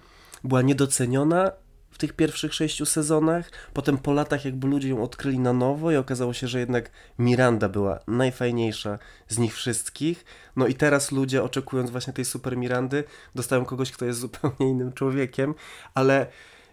[0.44, 1.50] była niedoceniona
[2.00, 3.50] tych pierwszych sześciu sezonach.
[3.72, 7.68] Potem po latach jakby ludzie ją odkryli na nowo i okazało się, że jednak Miranda
[7.68, 10.24] była najfajniejsza z nich wszystkich.
[10.56, 14.92] No i teraz ludzie oczekując właśnie tej super Mirandy dostają kogoś, kto jest zupełnie innym
[14.92, 15.54] człowiekiem,
[15.94, 16.26] ale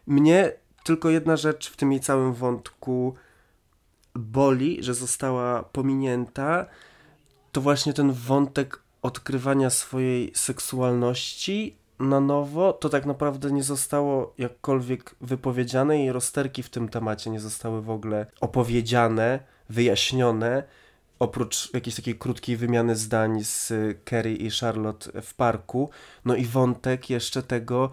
[0.08, 0.52] mnie
[0.84, 3.16] tylko jedna rzecz w tym jej całym wątku
[4.16, 6.66] boli, że została pominięta,
[7.52, 15.16] to właśnie ten wątek odkrywania swojej seksualności na nowo, to tak naprawdę nie zostało jakkolwiek
[15.22, 20.64] wypowiedziane i rozterki w tym temacie nie zostały w ogóle opowiedziane, wyjaśnione,
[21.20, 25.90] oprócz jakiejś takiej krótkiej wymiany zdań z Kerry i Charlotte w parku.
[26.26, 27.92] No i wątek jeszcze tego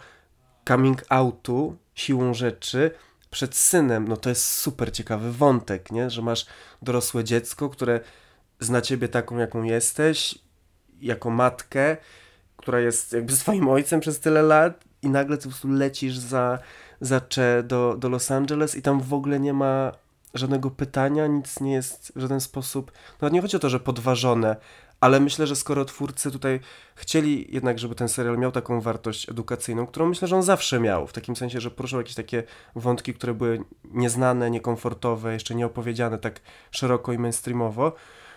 [0.69, 2.91] coming outu siłą rzeczy
[3.31, 4.09] przed synem.
[4.09, 6.11] No to jest super ciekawy wątek, nie?
[6.11, 6.47] Że masz
[6.83, 8.01] dorosłe dziecko, które
[8.61, 10.39] zna ciebie taką, jaką jesteś,
[11.01, 11.97] jako matkę,
[12.65, 16.59] która jest jakby swoim ojcem przez tyle lat i nagle ty po prostu lecisz za,
[17.01, 19.93] za Cze do, do Los Angeles i tam w ogóle nie ma
[20.35, 24.57] żadnego pytania, nic nie jest w żaden sposób, no nie chodzi o to, że podważone,
[25.01, 26.61] ale myślę, że skoro twórcy tutaj
[26.95, 31.07] chcieli jednak, żeby ten serial miał taką wartość edukacyjną, którą myślę, że on zawsze miał,
[31.07, 32.43] w takim sensie, że poruszał jakieś takie
[32.77, 37.93] wątki, które były nieznane, niekomfortowe, jeszcze nieopowiedziane tak szeroko i mainstreamowo,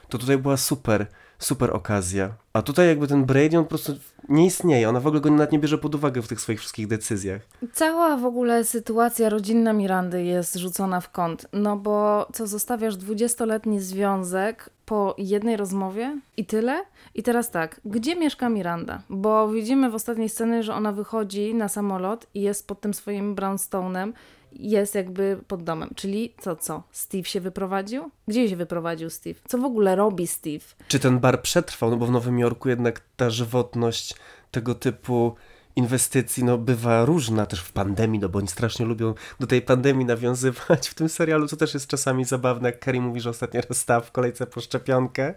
[0.10, 1.08] to tutaj była super
[1.40, 2.30] super okazja.
[2.54, 3.94] A tutaj jakby ten Brady, on po prostu
[4.30, 4.90] nie istnieje.
[4.90, 7.42] Ona w ogóle go nawet nie bierze pod uwagę w tych swoich wszystkich decyzjach.
[7.74, 11.48] Cała w ogóle sytuacja rodzinna Mirandy jest rzucona w kąt.
[11.54, 16.84] No bo co, zostawiasz dwudziestoletni związek po jednej rozmowie i tyle?
[17.16, 19.02] I teraz tak, gdzie mieszka Miranda?
[19.10, 23.36] Bo widzimy w ostatniej scenie, że ona wychodzi na samolot i jest pod tym swoim
[23.36, 24.12] brownstone'em
[24.60, 25.90] jest jakby pod domem.
[25.96, 26.84] Czyli co, co?
[26.92, 28.12] Steve się wyprowadził?
[28.28, 29.40] Gdzie się wyprowadził Steve?
[29.48, 30.66] Co w ogóle robi Steve?
[30.88, 31.90] Czy ten bar przetrwał?
[31.90, 34.16] No bo w Nowym Jorku jednak ta żywotność
[34.52, 35.36] tego typu
[35.76, 40.06] inwestycji no, bywa różna też w pandemii, no bo oni strasznie lubią do tej pandemii
[40.06, 44.02] nawiązywać w tym serialu, co też jest czasami zabawne, jak Kerry mówi, że ostatnio stał
[44.02, 45.34] w kolejce po szczepionkę.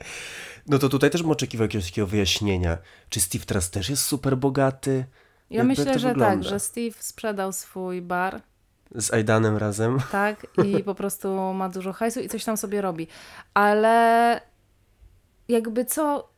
[0.66, 2.78] No to tutaj też bym oczekiwał jakiegoś takiego wyjaśnienia.
[3.09, 5.04] Czy Steve teraz też jest super bogaty?
[5.50, 6.35] Ja Jakby myślę, że wygląda?
[6.35, 8.42] tak, że Steve sprzedał swój bar
[8.94, 9.98] z Aidanem razem.
[10.12, 13.07] Tak, i po prostu ma dużo hajsu i coś tam sobie robi.
[13.55, 14.40] Ale
[15.48, 16.29] jakby co,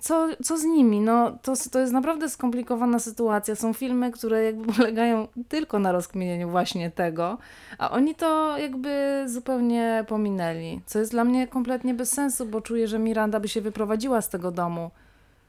[0.00, 1.00] co, co z nimi?
[1.00, 3.54] No, to, to jest naprawdę skomplikowana sytuacja.
[3.54, 7.38] Są filmy, które jakby polegają tylko na rozkminieniu właśnie tego,
[7.78, 10.80] a oni to jakby zupełnie pominęli.
[10.86, 14.28] Co jest dla mnie kompletnie bez sensu, bo czuję, że Miranda by się wyprowadziła z
[14.28, 14.90] tego domu.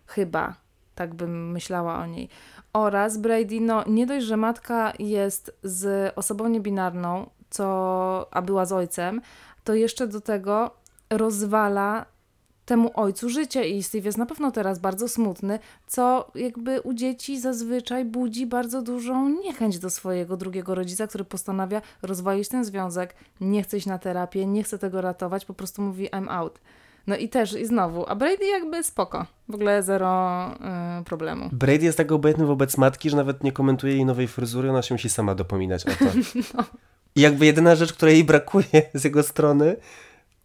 [0.08, 0.64] Chyba.
[0.96, 2.30] Tak bym myślała o niej.
[2.74, 8.72] Oraz Brady, no nie dość, że matka jest z osobą niebinarną, co, a była z
[8.72, 9.22] ojcem,
[9.64, 10.72] to jeszcze do tego
[11.10, 12.06] rozwala
[12.66, 17.40] temu ojcu życie i Steve jest na pewno teraz bardzo smutny, co jakby u dzieci
[17.40, 23.64] zazwyczaj budzi bardzo dużą niechęć do swojego drugiego rodzica, który postanawia rozwalić ten związek, nie
[23.64, 26.60] chce iść na terapię, nie chce tego ratować, po prostu mówi I'm out.
[27.08, 29.26] No i też, i znowu, a Brady jakby spoko.
[29.50, 30.52] W ogóle zero
[31.02, 31.50] y, problemu.
[31.52, 34.94] Brady jest tak obojętny wobec matki, że nawet nie komentuje jej nowej fryzury, ona się
[34.94, 36.06] musi sama dopominać o to.
[36.58, 36.63] no.
[37.16, 39.76] I jakby jedyna rzecz, której jej brakuje z jego strony,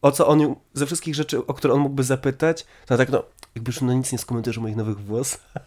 [0.03, 3.23] o co on, ze wszystkich rzeczy, o które on mógłby zapytać, to tak no,
[3.55, 5.63] jakby już no nic nie skomentujesz o moich nowych włosach.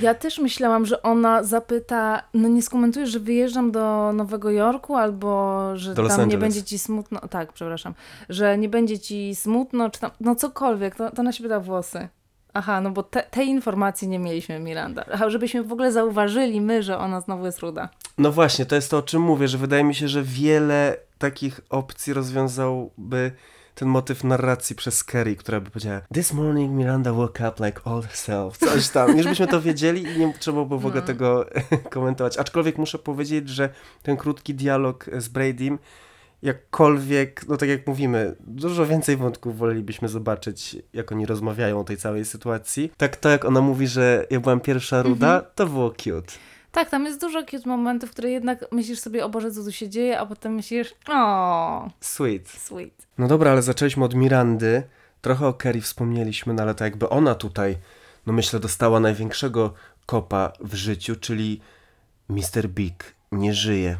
[0.00, 5.70] Ja też myślałam, że ona zapyta, no nie skomentujesz, że wyjeżdżam do Nowego Jorku, albo
[5.76, 7.94] że do tam nie będzie ci smutno, tak, przepraszam,
[8.28, 12.08] że nie będzie ci smutno, czy tam, no cokolwiek, to, to ona się pyta włosy.
[12.54, 15.04] Aha, no bo te, tej informacji nie mieliśmy, Miranda.
[15.12, 17.88] Aha, żebyśmy w ogóle zauważyli my, że ona znowu jest ruda.
[18.18, 21.60] No właśnie, to jest to, o czym mówię, że wydaje mi się, że wiele takich
[21.70, 23.32] opcji rozwiązałby
[23.76, 28.02] ten motyw narracji przez Kerry, która by powiedziała This morning Miranda woke up like all
[28.02, 28.58] herself.
[28.58, 29.16] Coś tam.
[29.16, 31.06] Już byśmy to wiedzieli i nie trzeba było w ogóle no.
[31.06, 31.46] tego
[31.90, 32.38] komentować.
[32.38, 33.68] Aczkolwiek muszę powiedzieć, że
[34.02, 35.78] ten krótki dialog z Bradym
[36.42, 41.96] jakkolwiek, no tak jak mówimy, dużo więcej wątków wolelibyśmy zobaczyć, jak oni rozmawiają o tej
[41.96, 42.92] całej sytuacji.
[42.96, 45.54] Tak to, jak ona mówi, że ja byłam pierwsza ruda, mm -hmm.
[45.54, 46.32] to było cute.
[46.76, 49.72] Tak, tam jest dużo cute momentów, w których jednak myślisz sobie, o Boże, co tu
[49.72, 52.48] się dzieje, a potem myślisz, o, Sweet.
[52.48, 53.06] Sweet.
[53.18, 54.82] No dobra, ale zaczęliśmy od Mirandy.
[55.20, 57.76] Trochę o Kerry wspomnieliśmy, no ale to jakby ona tutaj,
[58.26, 59.74] no myślę, dostała największego
[60.06, 61.60] kopa w życiu, czyli
[62.28, 62.68] Mr.
[62.68, 63.96] Big nie żyje.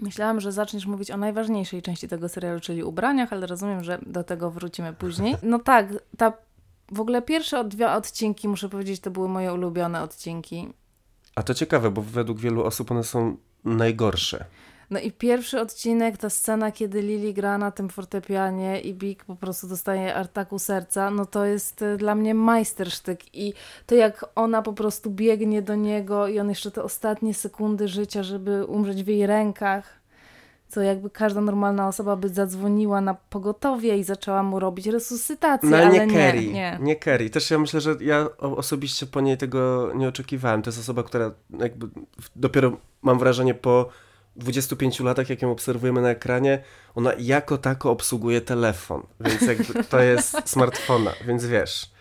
[0.00, 4.24] Myślałam, że zaczniesz mówić o najważniejszej części tego serialu, czyli ubraniach, ale rozumiem, że do
[4.24, 5.36] tego wrócimy później.
[5.42, 6.32] No tak, ta
[6.92, 10.68] w ogóle pierwsze dwa odcinki, muszę powiedzieć, to były moje ulubione odcinki.
[11.34, 14.44] A to ciekawe, bo według wielu osób one są najgorsze.
[14.90, 19.36] No i pierwszy odcinek, ta scena, kiedy Lily gra na tym fortepianie i Big po
[19.36, 23.54] prostu dostaje ataku serca, no to jest y, dla mnie majstersztyk i
[23.86, 28.22] to jak ona po prostu biegnie do niego i on jeszcze te ostatnie sekundy życia,
[28.22, 30.01] żeby umrzeć w jej rękach,
[30.72, 35.76] co jakby każda normalna osoba by zadzwoniła na pogotowie i zaczęła mu robić resuscytację, No
[35.76, 36.78] ale ale nie Kerry, nie, nie.
[36.80, 37.30] nie Kerry.
[37.30, 40.62] Też ja myślę, że ja osobiście po niej tego nie oczekiwałem.
[40.62, 41.88] To jest osoba, która jakby
[42.36, 43.88] dopiero mam wrażenie po
[44.36, 46.62] 25 latach, jak ją obserwujemy na ekranie,
[46.94, 51.91] ona jako tako obsługuje telefon, więc jakby to jest smartfona, więc wiesz.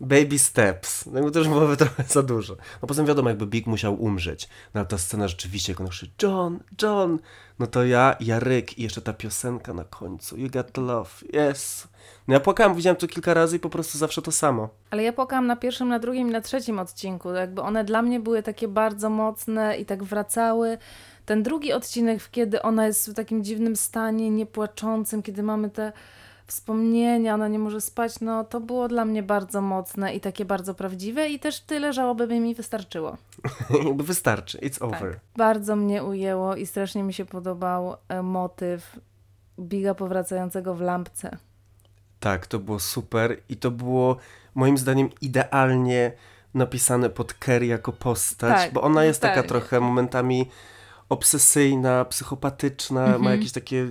[0.00, 1.06] Baby steps.
[1.06, 2.56] No to już byłoby trochę za dużo.
[2.82, 4.48] No poza tym wiadomo, jakby Big musiał umrzeć.
[4.74, 7.18] No ale ta scena rzeczywiście, jak on krzyczy John, John,
[7.58, 10.36] no to ja, Jaryk i jeszcze ta piosenka na końcu.
[10.36, 11.10] You got love,
[11.50, 11.88] yes.
[12.28, 14.68] No ja płakałem, widziałem to kilka razy i po prostu zawsze to samo.
[14.90, 17.30] Ale ja płakałam na pierwszym, na drugim i na trzecim odcinku.
[17.30, 20.78] Jakby one dla mnie były takie bardzo mocne i tak wracały.
[21.26, 25.92] Ten drugi odcinek, kiedy ona jest w takim dziwnym stanie, niepłaczącym, kiedy mamy te
[26.50, 30.74] wspomnienia, ona nie może spać, no to było dla mnie bardzo mocne i takie bardzo
[30.74, 33.16] prawdziwe i też tyle żałoby by mi wystarczyło.
[33.98, 35.12] wystarczy, it's over.
[35.12, 35.20] Tak.
[35.36, 38.98] Bardzo mnie ujęło i strasznie mi się podobał e, motyw
[39.60, 41.36] Biga powracającego w lampce.
[42.20, 44.16] Tak, to było super i to było
[44.54, 46.12] moim zdaniem idealnie
[46.54, 49.48] napisane pod Kerry jako postać, Tak, bo ona jest taka totalnie.
[49.48, 50.50] trochę momentami
[51.10, 53.22] obsesyjna, psychopatyczna, Mhm.
[53.22, 53.88] ma jakieś takie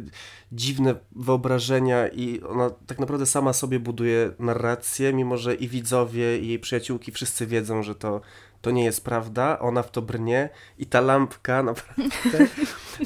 [0.51, 6.47] dziwne wyobrażenia i ona tak naprawdę sama sobie buduje narrację, mimo że i widzowie, i
[6.47, 8.21] jej przyjaciółki wszyscy wiedzą, że to,
[8.61, 12.03] to nie jest prawda, ona w to brnie i ta lampka naprawdę,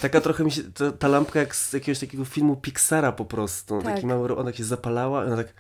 [0.02, 3.82] taka trochę mi się, to, ta lampka jak z jakiegoś takiego filmu Pixara po prostu,
[3.82, 3.94] Tak.
[3.96, 5.54] taki mały, ona się zapalała i ona tak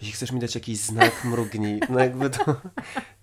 [0.00, 1.80] jeśli chcesz mi dać jakiś znak, mrugnij.
[1.90, 2.56] No jakby to,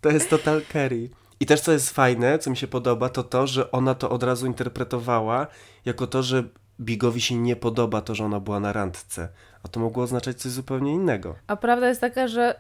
[0.02, 1.10] to jest total Kerry.
[1.40, 4.24] I też co jest fajne, co mi się podoba, to to, że ona to od
[4.24, 5.48] razu interpretowała
[5.86, 6.44] jako to, że
[6.80, 9.30] Bigowi się nie podoba to, że ona była na randce.
[9.64, 11.36] A to mogło oznaczać coś zupełnie innego.
[11.48, 12.60] A prawda jest taka, że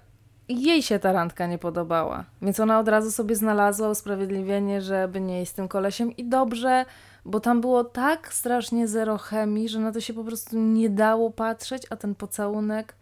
[0.50, 2.26] jej się ta randka nie podobała.
[2.42, 6.86] Więc ona od razu sobie znalazła usprawiedliwienie, żeby nie iść z tym kolesiem i dobrze,
[7.26, 11.32] bo tam było tak strasznie zero chemii, że na to się po prostu nie dało
[11.32, 12.96] patrzeć, a ten pocałunek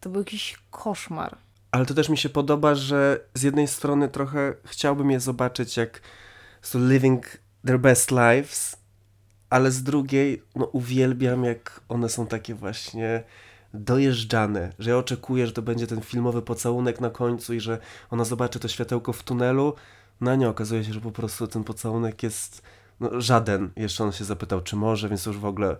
[0.00, 1.36] to był jakiś koszmar.
[1.70, 6.00] Ale to też mi się podoba, że z jednej strony trochę chciałbym je zobaczyć jak
[6.62, 8.76] so living their best lives,
[9.50, 13.24] ale z drugiej no uwielbiam jak one są takie właśnie
[13.74, 17.78] dojeżdżane, że ja oczekuję, że to będzie ten filmowy pocałunek na końcu i że
[18.10, 19.74] ona zobaczy to światełko w tunelu,
[20.20, 22.62] no a nie, okazuje się, że po prostu ten pocałunek jest
[23.00, 23.70] no, żaden.
[23.76, 25.76] Jeszcze on się zapytał, czy może, więc już w ogóle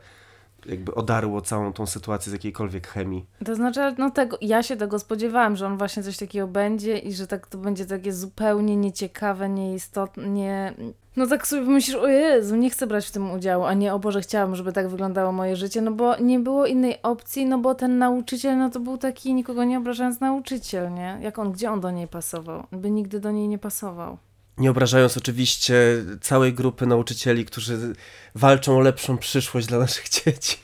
[0.66, 3.26] jakby odarło całą tą sytuację z jakiejkolwiek chemii.
[3.44, 7.12] To znaczy, no tego, ja się tego spodziewałam, że on właśnie coś takiego będzie i
[7.12, 10.74] że tak to będzie takie zupełnie nieciekawe, nieistotne, nie...
[11.16, 13.98] No tak sobie myślisz, o Jezu, nie chcę brać w tym udziału, a nie, o
[13.98, 17.74] Boże, chciałam, żeby tak wyglądało moje życie, no bo nie było innej opcji, no bo
[17.74, 21.18] ten nauczyciel, no to był taki, nikogo nie obrażając, nauczyciel, nie?
[21.20, 22.66] Jak on, gdzie on do niej pasował?
[22.72, 24.18] By nigdy do niej nie pasował.
[24.58, 25.74] Nie obrażając oczywiście
[26.20, 27.94] całej grupy nauczycieli, którzy
[28.34, 30.58] walczą o lepszą przyszłość dla naszych dzieci.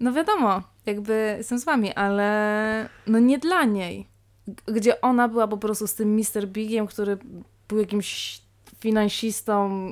[0.00, 4.08] No wiadomo, jakby jestem z wami, ale no nie dla niej.
[4.66, 6.48] Gdzie ona była po prostu z tym Mr.
[6.48, 7.18] Bigiem, który
[7.68, 8.40] był jakimś
[8.80, 9.86] finansistą,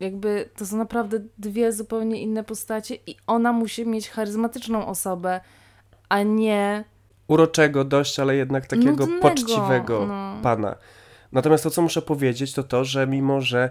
[0.00, 5.40] jakby to są naprawdę dwie zupełnie inne postacie i ona musi mieć charyzmatyczną osobę,
[6.08, 6.84] a nie
[7.26, 10.36] Uroczego dość, ale jednak takiego Nudnego, poczciwego no.
[10.42, 10.76] pana.
[11.34, 13.70] Natomiast to, co muszę powiedzieć, to to, że mimo, że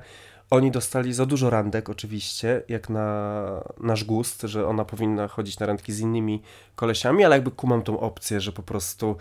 [0.50, 5.66] oni dostali za dużo randek oczywiście, jak na nasz gust, że ona powinna chodzić na
[5.66, 6.42] randki z innymi
[6.76, 9.16] kolesiami, ale jakby kumam tą opcję, że po prostu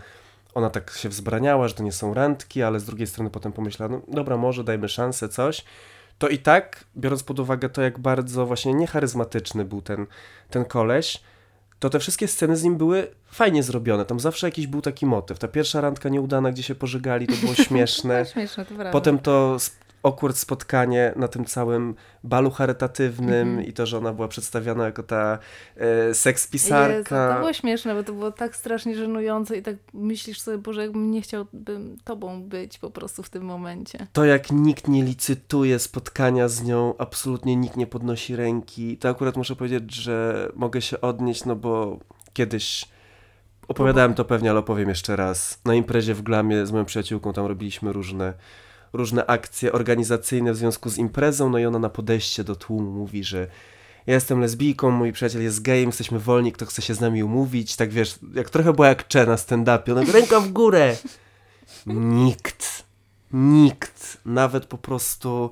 [0.55, 3.92] ona tak się wzbraniała, że to nie są randki, ale z drugiej strony potem pomyślała,
[3.92, 5.64] no dobra, może dajmy szansę, coś.
[6.18, 10.07] To i tak, biorąc pod uwagę to, jak bardzo właśnie niecharyzmatyczny był ten,
[10.50, 11.20] ten koleś,
[11.83, 14.05] to te wszystkie sceny z nim były fajnie zrobione.
[14.05, 15.38] Tam zawsze jakiś był taki motyw.
[15.38, 18.27] Ta pierwsza randka nieudana, gdzie się pożegali, to było śmieszne.
[18.33, 18.90] śmieszne, to.
[18.92, 19.57] Potem to
[20.03, 23.67] awkward spotkanie na tym całym balu charytatywnym Mhm.
[23.67, 25.38] i to, że ona była przedstawiana jako ta
[25.77, 30.41] e, seks Jezu, to było śmieszne, bo to było tak strasznie żenujące i tak myślisz
[30.41, 34.07] sobie, Boże, jakbym nie chciałbym tobą być po prostu w tym momencie.
[34.12, 38.97] To jak nikt nie licytuje spotkania z nią, absolutnie nikt nie podnosi ręki.
[38.99, 41.99] To akurat muszę powiedzieć, że mogę się odnieść, no bo
[42.33, 42.88] kiedyś
[43.69, 45.61] opowiadałem to pewnie, ale opowiem jeszcze raz.
[45.65, 48.35] Na imprezie w Glamie z moją przyjaciółką tam robiliśmy różne
[48.92, 53.24] różne akcje organizacyjne w związku z imprezą, no i ona na podejście do tłumu mówi,
[53.24, 53.46] że
[54.07, 57.76] ja jestem lesbijką, mój przyjaciel jest gejem, jesteśmy wolni, kto chce się z nami umówić,
[57.76, 60.96] tak wiesz, jak trochę była jak Cze na stand-upie, ona ręka w górę.
[61.87, 62.85] Nikt,
[63.33, 65.50] nikt, nawet po prostu,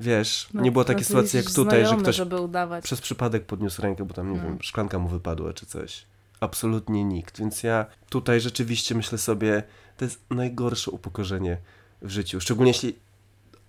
[0.00, 2.84] wiesz, No, nie było takiej sytuacji jak tutaj, że znajomy, ktoś żeby udawać.
[2.84, 4.42] przez przypadek podniósł rękę, bo tam, nie No.
[4.44, 6.06] wiem, szklanka mu wypadła czy coś.
[6.40, 9.62] Absolutnie nikt, więc ja tutaj rzeczywiście myślę sobie,
[9.96, 11.58] to jest najgorsze upokorzenie
[12.02, 12.94] w życiu, szczególnie jeśli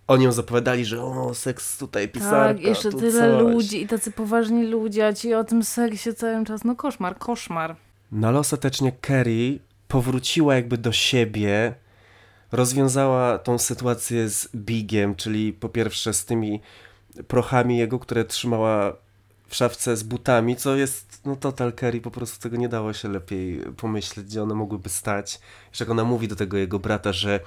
[0.08, 3.42] oni ją zapowiadali, że o, seks tutaj, pisarka, Tak, jeszcze tyle coś.
[3.54, 7.76] ludzi i tacy poważni ludzie, a ci o tym seksie cały czas, no koszmar, koszmar.
[8.12, 11.74] No ale ostatecznie Kerry powróciła jakby do siebie,
[12.52, 16.62] rozwiązała tą sytuację z Bigiem, czyli po pierwsze z tymi
[17.28, 18.94] prochami jego, które trzymała
[19.48, 23.10] w szafce z butami, co jest, no total Kerry, po prostu tego nie dało się
[23.10, 25.40] lepiej pomyśleć, gdzie one mogłyby stać.
[25.70, 27.40] Jeszcze jak ona mówi do tego jego brata, że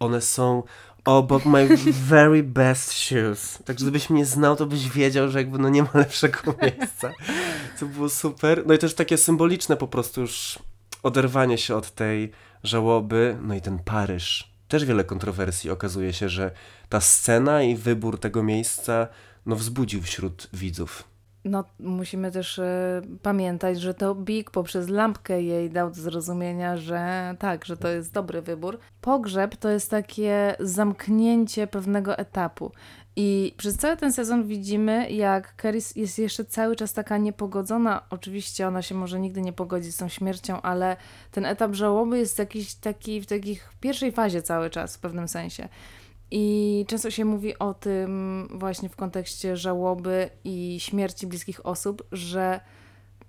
[0.00, 0.62] one są
[1.04, 3.58] obok my very best shoes.
[3.64, 7.12] Także gdybyś mnie znał, to byś wiedział, że jakby no nie ma lepszego miejsca.
[7.80, 8.62] To było super.
[8.66, 10.58] No i też takie symboliczne po prostu już
[11.02, 12.32] oderwanie się od tej
[12.62, 13.38] żałoby.
[13.42, 14.50] No i ten Paryż.
[14.68, 16.50] Też wiele kontrowersji okazuje się, że
[16.88, 19.08] ta scena i wybór tego miejsca
[19.46, 21.09] no wzbudził wśród widzów.
[21.44, 27.34] No, musimy też e, pamiętać, że to Big poprzez lampkę jej dał do zrozumienia, że
[27.38, 28.78] tak, że to jest dobry wybór.
[29.00, 32.72] Pogrzeb to jest takie zamknięcie pewnego etapu.
[33.16, 38.02] I przez cały ten sezon widzimy, jak Keris jest jeszcze cały czas taka niepogodzona.
[38.10, 40.96] Oczywiście ona się może nigdy nie pogodzi z tą śmiercią, ale
[41.30, 45.68] ten etap żałoby jest jakiś taki w takich pierwszej fazie cały czas w pewnym sensie.
[46.30, 52.60] I często się mówi o tym właśnie w kontekście żałoby i śmierci bliskich osób, że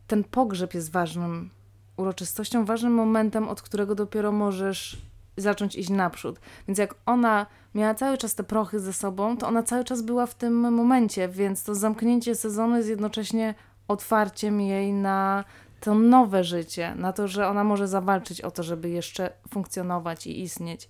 [0.08, 1.50] ten pogrzeb jest ważnym
[1.98, 5.02] uroczystością, ważnym momentem, od którego dopiero możesz
[5.38, 6.40] zacząć iść naprzód.
[6.68, 10.26] Więc jak ona miała cały czas te prochy ze sobą, to ona cały czas była
[10.26, 13.56] w tym momencie, więc to zamknięcie sezonu jest jednocześnie
[13.88, 15.44] otwarciem jej na
[15.80, 20.42] to nowe życie, na to, że ona może zawalczyć o to, żeby jeszcze funkcjonować i
[20.42, 20.90] istnieć.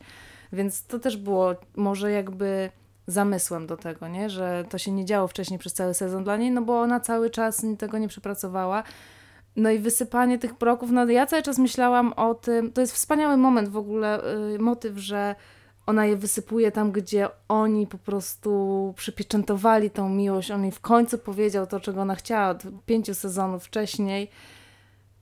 [0.54, 2.70] Więc to też było może jakby
[3.08, 4.30] zamysłem do tego, nie?
[4.30, 7.30] że to się nie działo wcześniej przez cały sezon dla niej, no bo ona cały
[7.30, 8.84] czas tego nie przepracowała.
[9.56, 13.38] No i wysypanie tych proków, no ja cały czas myślałam o tym, to jest wspaniały
[13.38, 15.36] moment w ogóle, y, motyw, że
[15.86, 21.18] ona je wysypuje tam, gdzie oni po prostu przypieczętowali tą miłość, on jej w końcu
[21.18, 24.30] powiedział to, czego ona chciała od pięciu sezonów wcześniej,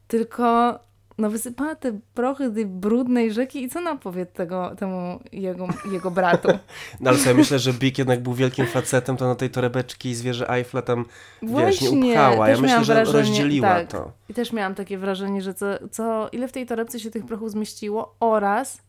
[0.08, 0.80] tylko
[1.20, 6.12] no wysypała te prochy tej brudnej rzeki i co nam powie tego, temu jego, jego
[6.12, 6.48] bratu?
[7.02, 10.50] No ale sobie myślę, że Big jednak był wielkim facetem, to na tej torebeczki zwierzę
[10.50, 11.06] Eiffla tam,
[11.42, 12.50] wiesz, nie Właśnie, upchała.
[12.50, 13.88] Ja myślę, że wrażenie- rozdzieliła tak.
[13.88, 14.12] to.
[14.30, 17.52] I też miałam takie wrażenie, że co, co ile w tej torebce się tych prochów
[17.52, 18.82] zmieściło oraz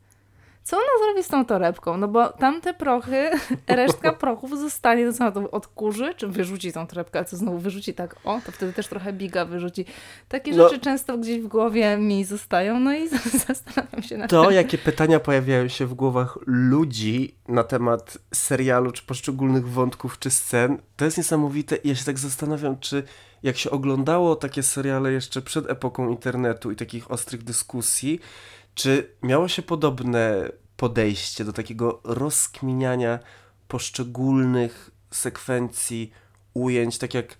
[0.62, 1.96] co ona zrobi z tą torebką?
[1.96, 3.30] No bo tamte prochy,
[3.68, 7.58] resztka prochów zostanie, to co ona to odkurzy, czy wyrzuci tą torebkę, a co znowu
[7.58, 9.84] wyrzuci tak, o, to wtedy też trochę biga wyrzuci.
[10.28, 10.68] Takie No.
[10.68, 13.08] rzeczy często gdzieś w głowie mi zostają, no i
[13.48, 14.54] zastanawiam się nad To, tym.
[14.54, 20.78] jakie pytania pojawiają się w głowach ludzi na temat serialu, czy poszczególnych wątków, czy scen,
[20.96, 21.76] to jest niesamowite.
[21.84, 23.02] Ja się tak zastanawiam, czy
[23.42, 28.20] jak się oglądało takie seriale jeszcze przed epoką internetu i takich ostrych dyskusji,
[28.80, 33.18] czy miało się podobne podejście do takiego rozkminiania
[33.68, 36.12] poszczególnych sekwencji,
[36.54, 37.36] ujęć, tak jak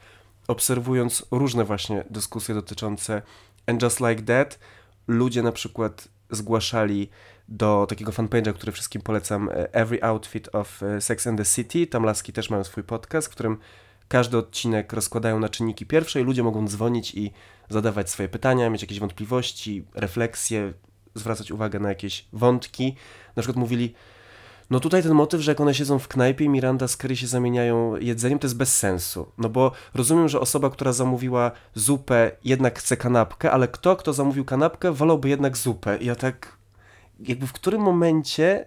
[0.49, 3.23] obserwując różne właśnie dyskusje dotyczące
[3.67, 4.59] And Just Like That,
[5.09, 7.11] ludzie na przykład zgłaszali
[7.49, 11.87] do takiego fanpage'a, który wszystkim polecam, e, Every Outfit of e, Sex and the City.
[11.87, 13.59] Tam laski też mają swój podcast, w którym
[14.09, 17.33] każdy odcinek rozkładają na czynniki pierwsze i ludzie mogą dzwonić i
[17.69, 20.73] zadawać swoje pytania, mieć jakieś wątpliwości, refleksje,
[21.15, 22.97] zwracać uwagę na jakieś wątki.
[23.37, 23.95] Na przykład mówili,
[24.71, 27.97] no tutaj ten motyw, że jak one siedzą w knajpie Miranda z Kerry się zamieniają
[27.97, 29.33] jedzeniem, to jest bez sensu.
[29.39, 34.45] No bo rozumiem, że osoba, która zamówiła zupę, jednak chce kanapkę, ale kto, kto zamówił
[34.45, 35.97] kanapkę, wolałby jednak zupę.
[35.97, 36.57] I ja tak,
[37.21, 38.67] jakby w którym momencie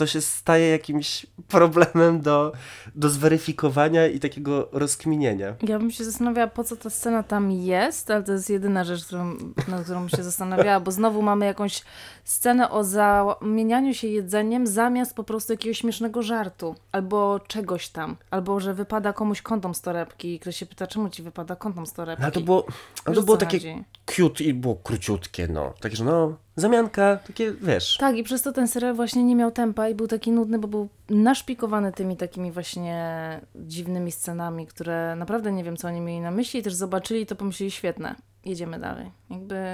[0.00, 2.52] to się staje jakimś problemem do,
[2.94, 5.54] do zweryfikowania i takiego rozkminienia.
[5.62, 9.04] Ja bym się zastanawiała, po co ta scena tam jest, ale to jest jedyna rzecz,
[9.04, 9.36] którą,
[9.68, 11.82] nad którą bym się zastanawiała, bo znowu mamy jakąś
[12.24, 18.60] scenę o zamienianiu się jedzeniem zamiast po prostu jakiegoś śmiesznego żartu, albo czegoś tam, albo
[18.60, 21.92] że wypada komuś kątom z torebki i ktoś się pyta, czemu ci wypada kątom z
[21.92, 22.20] torebki.
[22.20, 22.66] No ale to było,
[23.04, 23.84] ale to było takie chodzi?
[24.06, 25.72] cute i było króciutkie, no.
[25.80, 27.96] Takie, że no, zamianka, takie, wiesz.
[27.96, 30.68] Tak, i przez to ten serial właśnie nie miał tempa i był taki nudny, bo
[30.68, 36.30] był naszpikowany tymi takimi właśnie dziwnymi scenami, które naprawdę nie wiem, co oni mieli na
[36.30, 39.10] myśli i też zobaczyli to pomyśleli, świetne, jedziemy dalej.
[39.30, 39.64] Jakby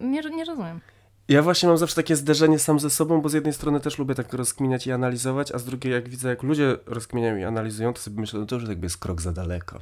[0.00, 0.80] nie, nie rozumiem.
[1.28, 4.14] Ja właśnie mam zawsze takie zderzenie sam ze sobą, bo z jednej strony też lubię
[4.14, 8.00] tak rozkminiać i analizować, a z drugiej jak widzę, jak ludzie rozkminiają i analizują, to
[8.00, 9.80] sobie myślę, no to już jakby jest krok za daleko.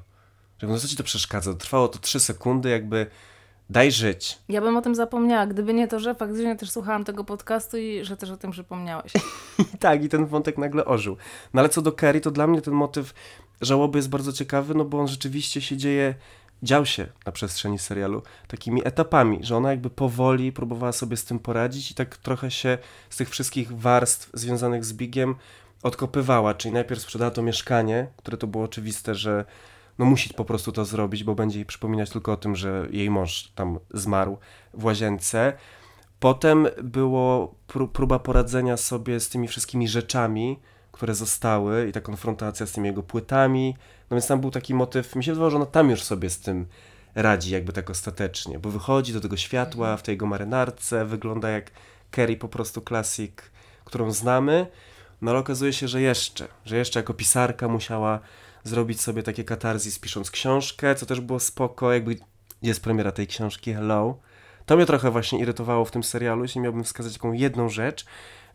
[0.59, 1.55] Że no co ci to przeszkadza?
[1.55, 3.07] Trwało to trzy sekundy, jakby
[3.71, 4.39] daj żyć.
[4.49, 8.05] Ja bym o tym zapomniała, gdyby nie to, że faktycznie też słuchałam tego podcastu i
[8.05, 9.13] że też o tym przypomniałeś.
[9.81, 11.17] Tak, i ten wątek nagle ożył.
[11.55, 13.15] No ale co do Kerry, to dla mnie ten motyw
[13.61, 16.15] żałoby jest bardzo ciekawy, no bo on rzeczywiście się dzieje
[16.63, 21.39] dział się na przestrzeni serialu takimi etapami, że ona jakby powoli próbowała sobie z tym
[21.39, 22.79] poradzić i tak trochę się
[23.11, 25.35] z tych wszystkich warstw związanych z Bigiem
[25.83, 29.45] odkopywała, czyli najpierw sprzedała to mieszkanie, które to było oczywiste, że
[29.99, 33.11] no musi po prostu to zrobić, bo będzie jej przypominać tylko o tym, że jej
[33.11, 34.39] mąż tam zmarł
[34.75, 35.53] w łazience.
[36.21, 37.55] Potem było
[37.93, 40.61] próba poradzenia sobie z tymi wszystkimi rzeczami,
[40.93, 43.77] które zostały i ta konfrontacja z tymi jego płytami.
[44.11, 46.41] No więc tam był taki motyw, mi się wydawało, że ona tam już sobie z
[46.41, 46.67] tym
[47.15, 51.71] radzi jakby tak ostatecznie, bo wychodzi do tego światła w tej jego marynarce, wygląda jak
[52.11, 53.51] Kerry po prostu klasik,
[53.85, 54.67] którą znamy,
[55.23, 58.21] no ale okazuje się, że jeszcze, że jeszcze jako pisarka musiała
[58.65, 62.17] zrobić sobie takie katarzis pisząc książkę, co też było spoko, jakby
[62.63, 64.19] jest premiera tej książki, hello.
[64.67, 68.05] To mnie trochę właśnie irytowało w tym serialu, jeśli miałbym wskazać taką jedną rzecz,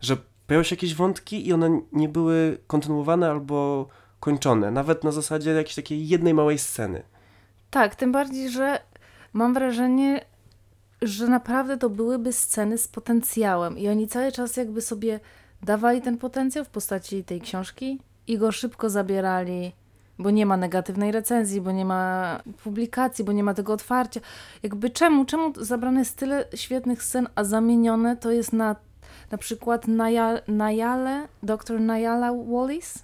[0.00, 3.88] że pojawiały się jakieś wątki i one nie były kontynuowane albo
[4.20, 7.02] kończone, nawet na zasadzie jakiejś takiej jednej małej sceny.
[7.70, 8.80] Tak, tym bardziej, że
[9.32, 10.24] mam wrażenie,
[11.02, 15.20] że naprawdę to byłyby sceny z potencjałem i oni cały czas jakby sobie
[15.62, 19.72] dawali ten potencjał w postaci tej książki i go szybko zabierali,
[20.20, 24.20] bo nie ma negatywnej recenzji, bo nie ma publikacji, bo nie ma tego otwarcia.
[24.62, 28.76] Jakby czemu, czemu zabrane jest tyle świetnych scen, a zamienione to jest na
[29.30, 32.94] na przykład Naya, Nayale, dr Nayala Wallis,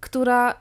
[0.00, 0.54] która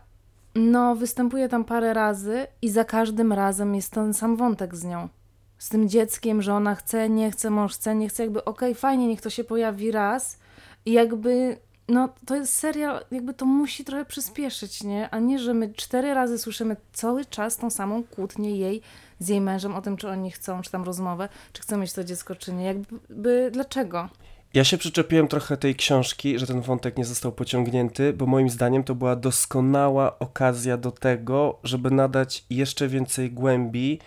[0.55, 5.09] no, występuje tam parę razy i za każdym razem jest ten sam wątek z nią.
[5.57, 8.82] Z tym dzieckiem, że ona chce, nie chce, mąż chce, nie chce, jakby okej, okay,
[8.82, 10.39] fajnie, niech to się pojawi raz
[10.86, 11.57] i jakby
[11.88, 15.10] no to jest serial, jakby to musi trochę przyspieszyć, nie?
[15.10, 18.82] A nie, że my cztery razy słyszymy cały czas tą samą kłótnię jej
[19.20, 22.04] z jej mężem o tym, czy oni chcą, czy tam rozmowę, czy chcą mieć to
[22.04, 22.66] dziecko, czy nie.
[22.66, 24.10] Jakby, dlaczego?
[24.54, 28.84] Ja się przyczepiłem trochę tej książki, że ten wątek nie został pociągnięty, bo moim zdaniem
[28.84, 34.00] to była doskonała okazja do tego, żeby nadać jeszcze więcej głębi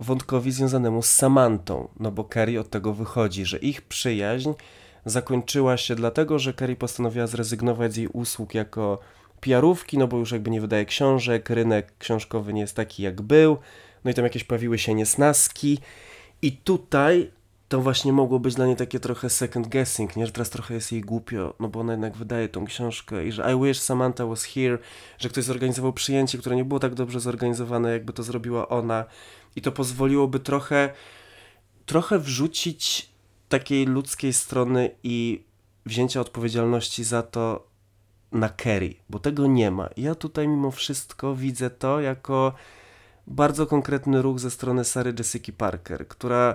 [0.00, 4.50] wątkowi związanemu z Samantą, no bo Kerry od tego wychodzi, że ich przyjaźń
[5.10, 8.98] zakończyła się dlatego, że Kerry postanowiła zrezygnować z jej usług jako
[9.40, 13.58] PR-ówki, no bo już jakby nie wydaje książek, rynek książkowy nie jest taki jak był,
[14.04, 15.78] no i tam jakieś pojawiły się niesnaski
[16.42, 17.30] i tutaj
[17.68, 20.26] to właśnie mogło być dla niej takie trochę second guessing, nie?
[20.26, 23.52] Że teraz trochę jest jej głupio, no bo ona jednak wydaje tą książkę i że
[23.52, 24.78] I wish Samantha was here,
[25.18, 29.04] że ktoś zorganizował przyjęcie, które nie było tak dobrze zorganizowane, jakby to zrobiła ona
[29.56, 30.90] i to pozwoliłoby trochę
[31.86, 33.08] trochę wrzucić
[33.48, 35.44] takiej ludzkiej strony i
[35.86, 37.68] wzięcia odpowiedzialności za to
[38.32, 39.88] na Kerry, bo tego nie ma.
[39.96, 42.52] Ja tutaj mimo wszystko widzę to jako
[43.26, 46.54] bardzo konkretny ruch ze strony Sary Jessica Parker, która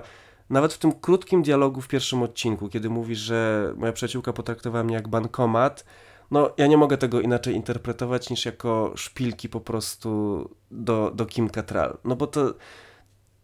[0.50, 4.94] nawet w tym krótkim dialogu w pierwszym odcinku, kiedy mówisz, że moja przyjaciółka potraktowała mnie
[4.94, 5.84] jak bankomat,
[6.30, 11.50] no ja nie mogę tego inaczej interpretować niż jako szpilki po prostu do, do Kim
[11.50, 11.98] Cattrall.
[12.04, 12.54] No bo to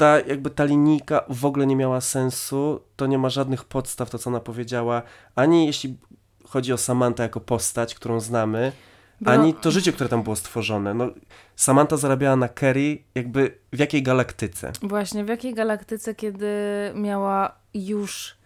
[0.01, 4.19] ta jakby ta linijka w ogóle nie miała sensu, to nie ma żadnych podstaw to,
[4.19, 5.03] co ona powiedziała,
[5.35, 5.97] ani jeśli
[6.45, 8.73] chodzi o Samantha jako postać, którą znamy,
[9.21, 9.31] bo...
[9.31, 10.95] ani to życie, które tam było stworzone.
[10.95, 11.09] No,
[11.57, 14.73] Samantha zarabiała na Kerry jakby w jakiej galaktyce?
[14.83, 16.49] Właśnie, w jakiej galaktyce, kiedy
[16.95, 18.37] miała już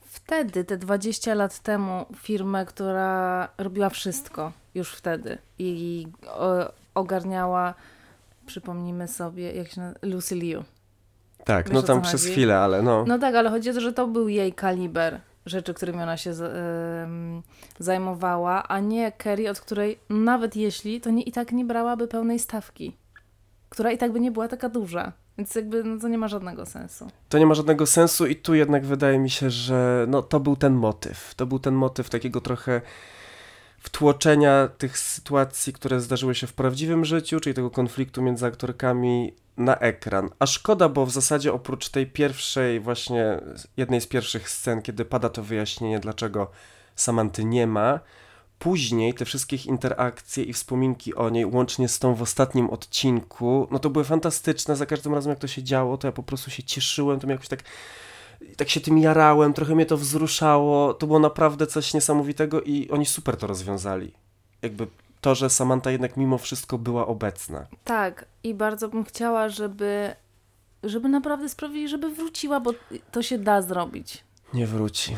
[0.00, 6.06] wtedy, te 20 lat temu, firmę, która robiła wszystko już wtedy i
[6.94, 7.74] ogarniała,
[8.46, 10.64] przypomnijmy sobie, jak się nazywa, Lucy Liu.
[11.44, 12.32] Tak, Wiesz, no tam przez chodzi?
[12.32, 13.04] chwilę, ale no.
[13.06, 16.32] No tak, ale chodzi o to, że to był jej kaliber rzeczy, którymi ona się
[17.78, 22.38] zajmowała, a nie Kerry, od której nawet jeśli, to nie, i tak nie brałaby pełnej
[22.38, 22.96] stawki,
[23.68, 25.12] która i tak by nie była taka duża.
[25.38, 27.10] Więc jakby no, to nie ma żadnego sensu.
[27.28, 30.56] To nie ma żadnego sensu i tu jednak wydaje mi się, że no, to był
[30.56, 31.34] ten motyw.
[31.34, 32.80] To był ten motyw takiego trochę
[33.80, 39.76] wtłoczenia tych sytuacji, które zdarzyły się w prawdziwym życiu, czyli tego konfliktu między aktorkami na
[39.76, 40.30] ekran.
[40.38, 43.40] A szkoda, bo w zasadzie oprócz tej pierwszej, właśnie
[43.76, 46.50] jednej z pierwszych scen, kiedy pada to wyjaśnienie, dlaczego
[46.96, 48.00] Samanty nie ma,
[48.58, 53.78] później te wszystkie interakcje i wspominki o niej, łącznie z tą w ostatnim odcinku, no
[53.78, 54.76] to były fantastyczne.
[54.76, 57.32] Za każdym razem, jak to się działo, to ja po prostu się cieszyłem, to mi
[57.32, 57.62] jakoś tak
[58.56, 60.94] tak się tym jarałem, trochę mnie to wzruszało.
[60.94, 64.12] To było naprawdę coś niesamowitego i oni super to rozwiązali.
[64.62, 64.86] Jakby
[65.20, 67.66] to, że Samantha jednak mimo wszystko była obecna.
[67.84, 70.14] Tak, i bardzo bym chciała, żeby,
[70.82, 72.72] żeby naprawdę sprawili, żeby wróciła, bo
[73.10, 74.24] to się da zrobić.
[74.54, 75.16] Nie wróci.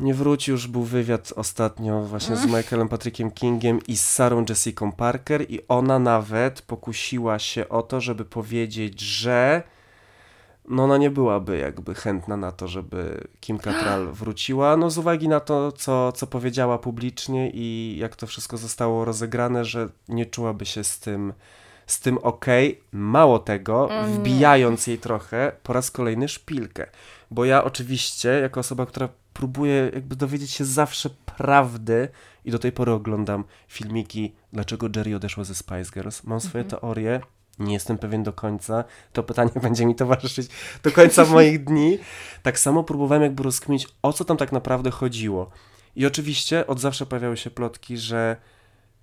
[0.00, 4.92] Nie wróci, już był wywiad ostatnio właśnie z Michaelem Patrickiem Kingiem i z Sarą Jessica
[4.92, 9.62] Parker i ona nawet pokusiła się o to, żeby powiedzieć, że
[10.68, 15.28] no ona nie byłaby jakby chętna na to, żeby Kim Cattrall wróciła, no z uwagi
[15.28, 20.66] na to, co, co powiedziała publicznie i jak to wszystko zostało rozegrane, że nie czułaby
[20.66, 21.32] się z tym
[21.86, 22.46] z tym ok.
[22.92, 26.86] Mało tego, wbijając jej trochę po raz kolejny szpilkę.
[27.30, 32.08] Bo ja oczywiście, jako osoba, która próbuje jakby dowiedzieć się zawsze prawdy
[32.44, 36.24] i do tej pory oglądam filmiki, dlaczego Jerry odeszła ze Spice Girls.
[36.24, 37.20] Mam swoje teorie,
[37.58, 38.84] nie jestem pewien do końca.
[39.12, 40.48] To pytanie będzie mi towarzyszyć
[40.82, 41.98] do końca moich dni.
[42.42, 45.50] Tak samo próbowałem jakby rozkminić, o co tam tak naprawdę chodziło.
[45.96, 48.36] I oczywiście od zawsze pojawiały się plotki, że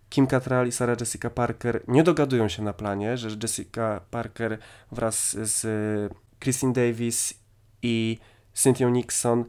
[0.10, 4.58] Kim Cattrall i Sarah Jessica Parker nie dogadują się na planie, że Jessica Parker
[4.91, 7.34] wraz z y, Christine Davis
[7.82, 8.18] i
[8.54, 9.45] Cynthia Nixon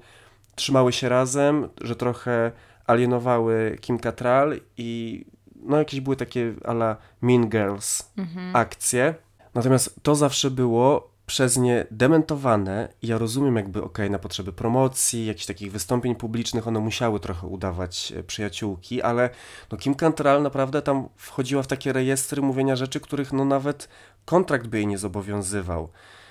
[0.55, 2.53] trzymały się razem, że trochę
[2.87, 5.25] alienowały Kim Cattrall i
[5.63, 8.13] no jakieś były takie ala Mean Girls
[8.53, 9.15] akcje.
[9.55, 15.47] Natomiast to zawsze było przez nie dementowane ja rozumiem jakby okej, na potrzeby promocji, jakichś
[15.47, 19.31] takich wystąpień publicznych, one musiały trochę udawać e, przyjaciółki, ale
[19.73, 23.89] no Kim Cattrall naprawdę tam wchodziła w takie rejestry mówienia rzeczy, których no nawet
[24.25, 25.89] kontrakt by jej nie zobowiązywał.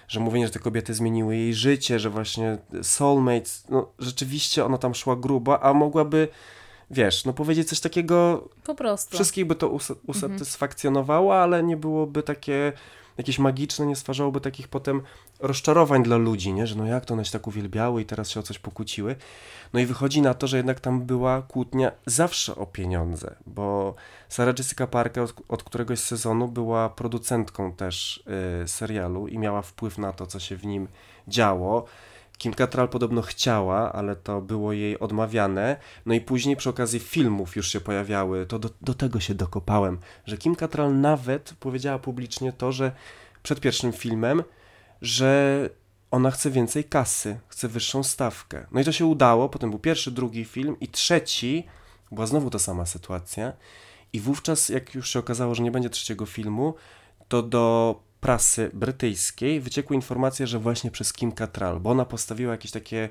[0.08, 4.96] Że mówienie, że te kobiety zmieniły jej życie, że właśnie soulmates, no rzeczywiście ona tam
[4.96, 6.28] szła grubo, a mogłaby,
[6.92, 9.16] wiesz, no powiedzieć coś takiego Po prostu.
[9.16, 12.74] Wszystkich by to us- usatysfakcjonowało, ale nie byłoby takie
[13.18, 15.02] jakieś magiczne, nie stwarzałoby takich potem
[15.40, 16.68] rozczarowań dla ludzi, nie?
[16.68, 19.16] że no jak to one się tak uwielbiały i teraz się o coś pokłóciły.
[19.74, 23.96] No i wychodzi na to, że jednak tam była kłótnia zawsze o pieniądze, bo
[24.30, 28.24] Sarah Jessica Parker od, od któregoś sezonu była producentką też
[28.64, 30.88] y, serialu i miała wpływ na to, co się w nim
[31.28, 31.86] działo.
[32.42, 35.78] Kim Cattrall podobno chciała, ale to było jej odmawiane.
[36.06, 40.00] No i później przy okazji filmów już się pojawiały, to do, do tego się dokopałem,
[40.26, 42.92] że Kim Cattrall nawet powiedziała publicznie to, że
[43.44, 44.44] przed pierwszym filmem,
[45.02, 45.70] że
[46.12, 48.66] ona chce więcej kasy, chce wyższą stawkę.
[48.72, 51.68] No i to się udało, potem był pierwszy, drugi film i trzeci,
[52.12, 53.54] była znowu ta sama sytuacja.
[54.14, 56.74] I wówczas, jak już się okazało, że nie będzie trzeciego filmu,
[57.28, 62.72] to do prasy brytyjskiej wyciekły informacje, że właśnie przez Kim Cattrall, bo ona postawiła jakieś
[62.72, 63.10] takie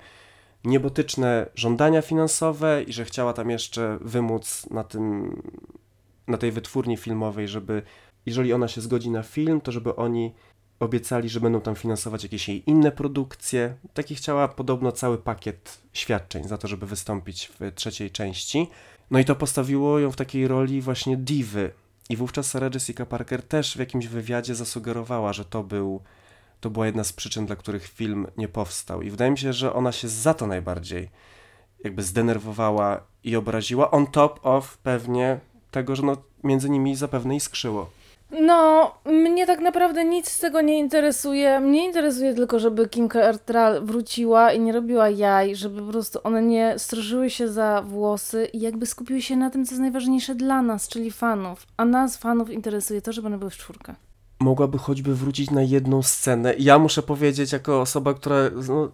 [0.64, 5.36] niebotyczne żądania finansowe i że chciała tam jeszcze wymóc na tym,
[6.26, 7.82] na tej wytwórni filmowej, żeby
[8.26, 10.32] jeżeli ona się zgodzi na film, to żeby oni
[10.80, 13.74] obiecali, że będą tam finansować jakieś jej inne produkcje.
[13.94, 18.68] Taki chciała podobno cały pakiet świadczeń za to, żeby wystąpić w trzeciej części.
[19.10, 21.70] No i to postawiło ją w takiej roli właśnie diwy.
[22.10, 26.00] I wówczas Sarah Jessica Parker też w jakimś wywiadzie zasugerowała, że to był
[26.60, 29.02] to była jedna z przyczyn, dla których film nie powstał.
[29.02, 31.10] I wydaje mi się, że ona się za to najbardziej
[31.84, 35.40] jakby zdenerwowała i obraziła, on top of pewnie
[35.70, 37.90] tego, że no między nimi zapewne iskrzyło.
[38.40, 41.60] No, mnie tak naprawdę nic z tego nie interesuje.
[41.60, 46.42] Mnie interesuje tylko, żeby Kim Cattrall wróciła i nie robiła jaj, żeby po prostu one
[46.42, 50.62] nie stroszyły się za włosy i jakby skupiły się na tym, co jest najważniejsze dla
[50.62, 51.66] nas, czyli fanów.
[51.76, 53.94] A nas, fanów, interesuje to, żeby one były w czwórkę.
[54.40, 56.54] Mogłaby choćby wrócić na jedną scenę.
[56.58, 58.36] Ja muszę powiedzieć, jako osoba, która
[58.68, 58.90] no,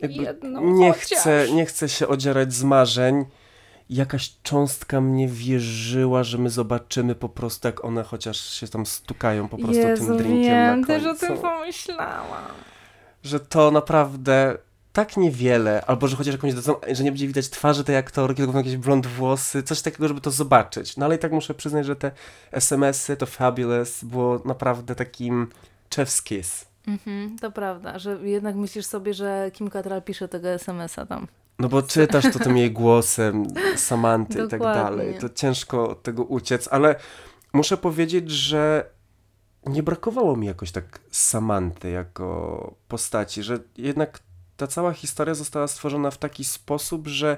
[0.00, 3.24] jakby Jedną nie, chce, nie chce się odzierać z marzeń,
[3.94, 9.48] jakaś cząstka mnie wierzyła, że my zobaczymy po prostu, jak one chociaż się tam stukają
[9.48, 11.26] po prostu Jezu, tym drinkiem wiem, na też o końcu.
[11.26, 12.44] tym pomyślałam.
[13.24, 14.58] że to naprawdę
[14.92, 18.52] tak niewiele, albo że chociaż jakąś dadzą, że nie będzie widać twarzy tej aktorki, tylko
[18.52, 20.96] będą jakieś blond włosy, coś takiego, żeby to zobaczyć.
[20.96, 22.10] No ale i tak muszę przyznać, że te
[22.52, 25.46] SMS-y, to Fabulous było naprawdę takim
[25.90, 26.64] chef's kiss.
[26.86, 31.26] Mhm, to prawda, że jednak myślisz sobie, że Kim Cattrall pisze tego SMS-a tam.
[31.58, 33.46] No bo czytasz to tym jej głosem,
[33.76, 35.18] Samanty i tak dalej.
[35.18, 36.94] To ciężko od tego uciec, ale
[37.52, 38.90] muszę powiedzieć, że
[39.66, 44.20] nie brakowało mi jakoś tak Samanty jako postaci, że jednak
[44.56, 47.36] ta cała historia została stworzona w taki sposób, że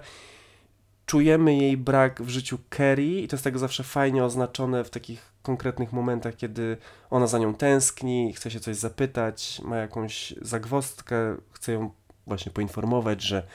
[1.06, 5.32] czujemy jej brak w życiu Kerry i to jest tak zawsze fajnie oznaczone w takich
[5.42, 6.76] konkretnych momentach, kiedy
[7.10, 11.90] ona za nią tęskni, chce się coś zapytać, ma jakąś zagwozdkę, chce ją
[12.26, 13.46] właśnie poinformować, że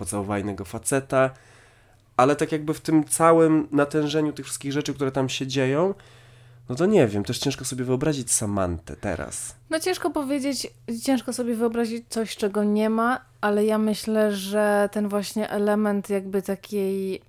[0.00, 1.30] pocałowała faceta,
[2.16, 5.94] ale tak jakby w tym całym natężeniu tych wszystkich rzeczy, które tam się dzieją,
[6.68, 9.54] no to nie wiem, też ciężko sobie wyobrazić Samantę teraz.
[9.70, 10.66] No ciężko powiedzieć,
[11.02, 16.42] ciężko sobie wyobrazić coś, czego nie ma, ale ja myślę, że ten właśnie element jakby
[16.42, 17.22] takiej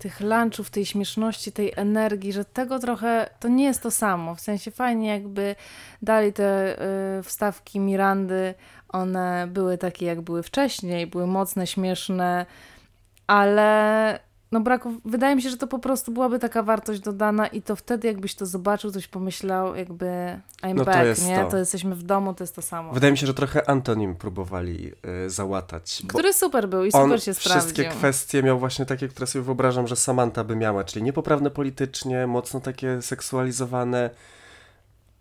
[0.00, 4.34] tych lunchów, tej śmieszności, tej energii, że tego trochę, to nie jest to samo.
[4.34, 5.56] W sensie fajnie jakby
[6.02, 6.76] dali te
[7.18, 8.54] y, wstawki Mirandy,
[8.92, 12.46] One były takie, jak były wcześniej, były mocne, śmieszne,
[13.26, 14.18] ale
[14.52, 17.76] no braku, wydaje mi się, że to po prostu byłaby taka wartość dodana i to
[17.76, 20.06] wtedy jakbyś to zobaczył, coś pomyślał, jakby
[20.62, 21.38] I'm No to back, jest nie?
[21.38, 21.50] to.
[21.50, 21.56] To.
[21.58, 22.92] jesteśmy w domu, to jest to samo.
[22.92, 24.92] Wydaje mi się, że trochę Antonim próbowali
[25.26, 26.02] y, załatać.
[26.08, 27.60] Który super był i super się sprawdził.
[27.60, 32.26] wszystkie kwestie miał właśnie takie, które sobie wyobrażam, że Samantha by miała, czyli niepoprawne politycznie,
[32.26, 34.10] mocno takie seksualizowane,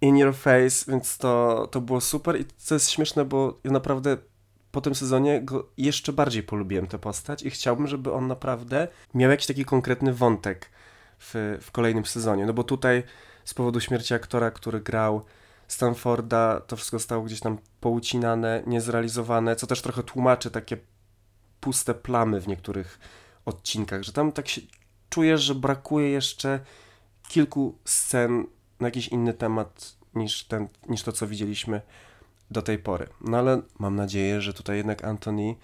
[0.01, 4.17] in your face, więc to, to było super i co jest śmieszne, bo ja naprawdę
[4.71, 9.31] po tym sezonie go jeszcze bardziej polubiłem tę postać i chciałbym, żeby on naprawdę miał
[9.31, 10.69] jakiś taki konkretny wątek
[11.19, 13.03] w, w kolejnym sezonie, no bo tutaj
[13.45, 15.25] z powodu śmierci aktora, który grał
[15.67, 20.77] Stanforda, to wszystko zostało gdzieś tam poucinane, niezrealizowane, co też trochę tłumaczy takie
[21.59, 22.99] puste plamy w niektórych
[23.45, 24.61] odcinkach, że tam tak się
[25.09, 26.59] czujesz, że brakuje jeszcze
[27.27, 28.45] kilku scen
[28.80, 31.82] na jakiś inny temat niż, ten, niż to, co widzieliśmy
[32.51, 33.07] do tej pory.
[33.21, 35.55] No ale mam nadzieję, że tutaj jednak Anthony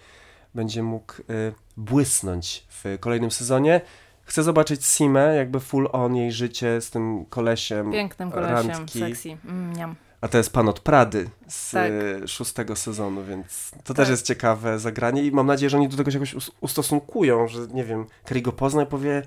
[0.55, 3.81] będzie mógł y, błysnąć w kolejnym sezonie.
[4.23, 7.91] Chcę zobaczyć Simę, jakby full on jej życie z tym kolesiem.
[7.91, 8.99] Pięknym kolesiem, randki.
[8.99, 9.37] sexy.
[9.45, 9.95] Mm.
[10.21, 11.91] A to jest pan od Prady z Tak.
[12.23, 13.97] y, szóstego sezonu, więc to Tak.
[13.97, 17.47] też jest ciekawe zagranie i mam nadzieję, że oni do tego się jakoś us- ustosunkują,
[17.47, 19.23] że nie wiem, Kerry go pozna i powie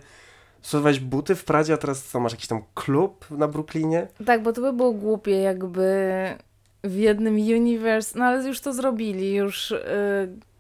[0.62, 4.08] stosować buty w Pradzie, a teraz co, masz jakiś tam klub na Brooklynie?
[4.26, 5.88] Tak, bo to by było głupie, jakby
[6.84, 9.70] w jednym universe, no ale już to zrobili, już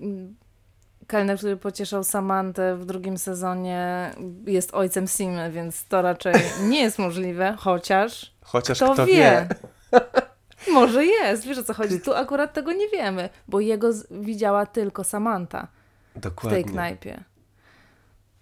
[0.00, 0.08] yy,
[1.06, 4.10] kelner, który pocieszał Samantę w drugim sezonie
[4.46, 6.34] jest ojcem Simy, więc to raczej
[6.70, 9.14] nie jest możliwe, chociaż Chociaż kto, kto, wie.
[9.14, 9.48] wie.
[10.72, 15.04] Może jest, wiesz o co chodzi, tu akurat tego nie wiemy, bo jego widziała tylko
[15.04, 15.68] Samantha
[16.16, 16.62] w Dokładnie.
[16.62, 17.24] tej knajpie.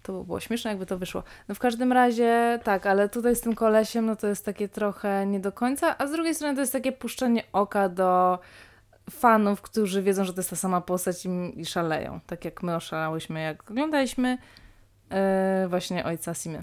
[0.07, 1.23] To by było śmieszne, jakby to wyszło.
[1.47, 5.25] No w każdym razie tak, ale tutaj z tym kolesiem, no to jest takie trochę
[5.25, 8.39] nie do końca, a z drugiej strony to jest takie puszczenie oka do
[9.09, 11.29] fanów, którzy wiedzą, że to jest ta sama postać i,
[11.61, 12.19] i szaleją.
[12.27, 14.37] Tak jak my oszalałyśmy, jak oglądaliśmy
[15.09, 15.17] yy,
[15.67, 16.59] właśnie Ojca Simy.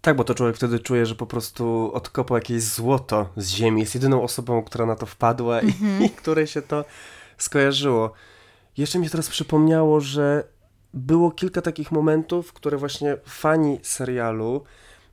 [0.00, 3.80] Tak, bo to człowiek wtedy czuje, że po prostu odkopał jakieś złoto z ziemi.
[3.80, 5.72] Jest jedyną osobą, która na to wpadła i,
[6.06, 6.84] i której się to
[7.38, 8.12] skojarzyło.
[8.76, 10.55] Jeszcze mi się teraz przypomniało, że
[10.96, 14.64] było kilka takich momentów, które właśnie fani serialu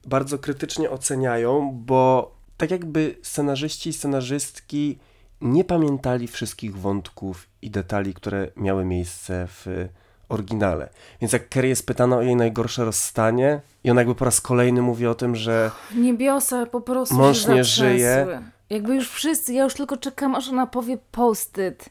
[0.06, 4.98] bardzo krytycznie oceniają, bo tak jakby scenarzyści i scenarzystki
[5.42, 9.88] nie pamiętali wszystkich wątków i detali, które miały miejsce w
[10.30, 10.90] oryginale.
[11.22, 14.82] Więc jak Kerry jest pytana o jej najgorsze rozstanie i ona jakby po raz kolejny
[14.82, 18.42] mówi o tym, że Niebiosa po prostu Mąż się nie żyje.
[18.70, 21.90] Jakby już wszyscy, ja już tylko czekam, aż ona powie post-it.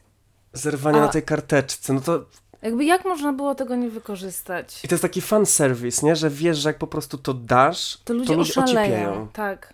[0.53, 2.25] zerwanie A- na tej karteczce, no to
[2.63, 4.85] Jakby jak można było tego nie wykorzystać?
[4.85, 6.15] i to jest taki fan service, nie?
[6.15, 8.63] Że wiesz, że jak po prostu to dasz, To ludzie, ocieplieją.
[8.65, 9.27] oszaleją.
[9.33, 9.73] Tak.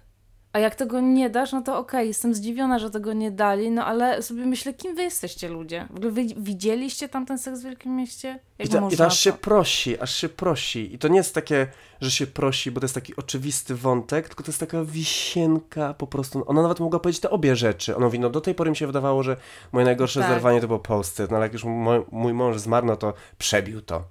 [0.53, 3.85] A jak tego nie dasz, no to okej, jestem zdziwiona, że tego nie dali, no
[3.85, 5.87] ale sobie myślę, kim wy jesteście ludzie?
[5.89, 8.39] W ogóle wy widzieliście tam ten seks w Wielkim Mieście?
[8.59, 10.93] I Jak I można to aż się prosi, aż się prosi.
[10.95, 11.67] I to nie jest takie,
[12.01, 16.07] że się prosi, bo to jest taki oczywisty wątek, tylko to jest taka wisienka po
[16.07, 16.43] prostu.
[16.47, 17.95] Ona nawet mogła powiedzieć te obie rzeczy.
[17.95, 19.37] Ona mówi, no do tej pory mi się wydawało, że
[19.71, 20.29] moje najgorsze Tak.
[20.29, 23.81] zerwanie to było posty, no ale jak już mój, mój mąż zmarł, no to przebił
[23.81, 24.03] to.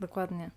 [0.00, 0.50] Dokładnie.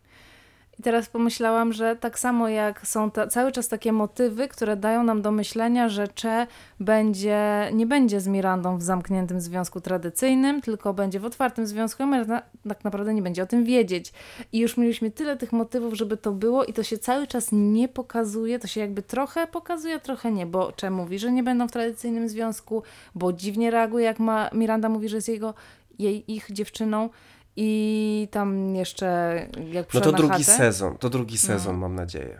[0.82, 5.04] I teraz pomyślałam, że tak samo jak są ta, cały czas takie motywy, które dają
[5.04, 6.48] nam do myślenia, że Cze
[6.80, 12.42] będzie, nie będzie z Mirandą w zamkniętym związku tradycyjnym, tylko będzie w otwartym związku, a
[12.70, 14.14] tak naprawdę nie będzie o tym wiedzieć.
[14.54, 17.88] I już mieliśmy tyle tych motywów, żeby to było i to się cały czas nie
[17.88, 21.72] pokazuje, to się jakby trochę pokazuje, trochę nie, bo Cze mówi, że nie będą w
[21.72, 22.84] tradycyjnym związku,
[23.16, 25.54] bo dziwnie reaguje, jak ma, Miranda mówi, że jest jego,
[26.00, 27.10] jej, ich dziewczyną.
[27.56, 29.08] I tam jeszcze
[29.72, 31.40] jak No to drugi chatę, sezon, to drugi No.
[31.48, 32.38] sezon mam nadzieję,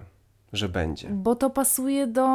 [0.54, 1.10] że będzie.
[1.10, 2.28] Bo to pasuje do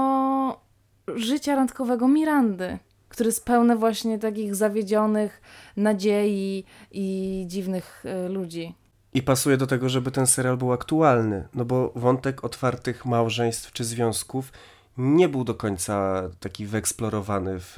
[1.14, 5.40] życia randkowego Mirandy, który jest pełne właśnie takich zawiedzionych
[5.76, 8.74] nadziei i dziwnych e, ludzi.
[9.14, 13.84] I pasuje do tego, żeby ten serial był aktualny, no bo wątek otwartych małżeństw czy
[13.84, 14.52] związków
[14.98, 17.76] nie był do końca taki wyeksplorowany w,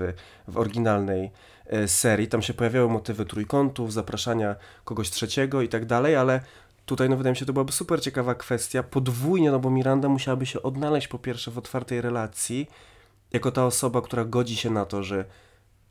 [0.49, 1.31] w oryginalnej
[1.87, 2.29] serii.
[2.29, 6.41] Tam się pojawiały motywy trójkątów, zapraszania kogoś trzeciego i tak dalej, ale
[6.87, 8.83] tutaj no wydaje mi się, to byłaby super ciekawa kwestia.
[8.83, 12.69] Podwójnie, no bo Miranda musiałaby się odnaleźć po pierwsze w otwartej relacji,
[13.33, 15.25] jako ta osoba, która godzi się na to, że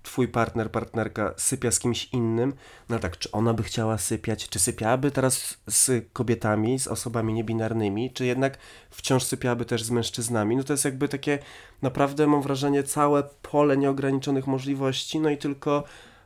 [0.08, 2.54] twój partner, partnerka sypia z kimś innym,
[2.90, 8.12] no tak, czy ona by chciała sypiać, czy sypiałaby teraz z kobietami, z osobami niebinarnymi,
[8.14, 8.58] czy jednak
[8.90, 10.56] wciąż sypiałaby też z mężczyznami?
[10.56, 11.40] No to jest jakby takie,
[11.82, 15.84] naprawdę mam wrażenie, całe pole nieograniczonych możliwości, no i tylko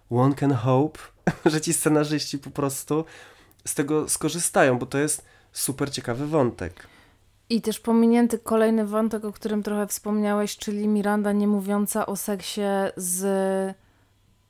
[0.09, 0.99] one can hope,
[1.51, 3.05] że ci scenarzyści po prostu
[3.67, 6.90] z tego skorzystają, bo to jest super ciekawy wątek.
[7.51, 12.61] I też pominięty kolejny wątek, o którym trochę wspomniałeś, czyli Miranda nie mówiąca o seksie
[12.95, 13.75] z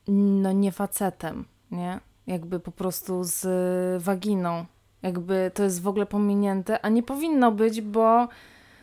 [0.07, 1.99] no nie facetem, nie?
[2.27, 4.65] Jakby po prostu z waginą.
[5.01, 8.27] Jakby to jest w ogóle pominięte, a nie powinno być, bo,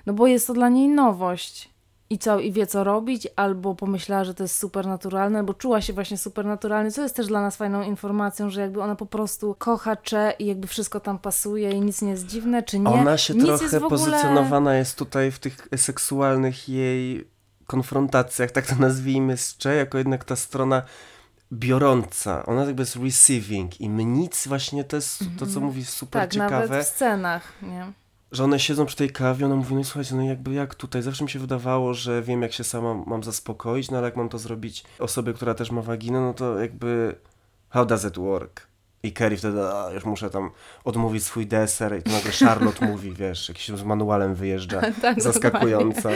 [0.06, 1.70] no bo jest to dla niej nowość.
[2.10, 5.92] I co, i wie co robić, albo pomyślała, że to jest supernaturalne, albo czuła się
[5.92, 9.96] właśnie supernaturalnie, co jest też dla nas fajną informacją, że jakby ona po prostu kocha
[9.96, 12.90] Cze i jakby wszystko tam pasuje i nic nie jest dziwne, czy nie.
[12.90, 13.90] Ona się nic trochę jest ogóle...
[13.90, 17.28] pozycjonowana jest tutaj w tych seksualnych jej
[17.66, 20.82] konfrontacjach, tak to nazwijmy, z Cze, jako jednak ta strona
[21.52, 26.30] biorąca, ona jakby jest receiving i nic właśnie to jest to, co mówi super tak,
[26.30, 26.60] ciekawe.
[26.60, 27.92] nawet w scenach, nie?
[28.32, 31.24] Że one siedzą przy tej kawie, ona mówi, no słuchajcie, no jakby jak tutaj, zawsze
[31.24, 34.38] mi się wydawało, że wiem jak się sama mam zaspokoić, no ale jak mam to
[34.38, 37.14] zrobić osobie, która też ma waginę, no to jakby
[37.68, 38.68] how does it work?
[39.02, 40.50] I Kerry wtedy, a, już muszę tam
[40.84, 46.10] odmówić swój deser i to nagle Charlotte mówi, wiesz, jakiś z manualem wyjeżdża, tak, zaskakująca,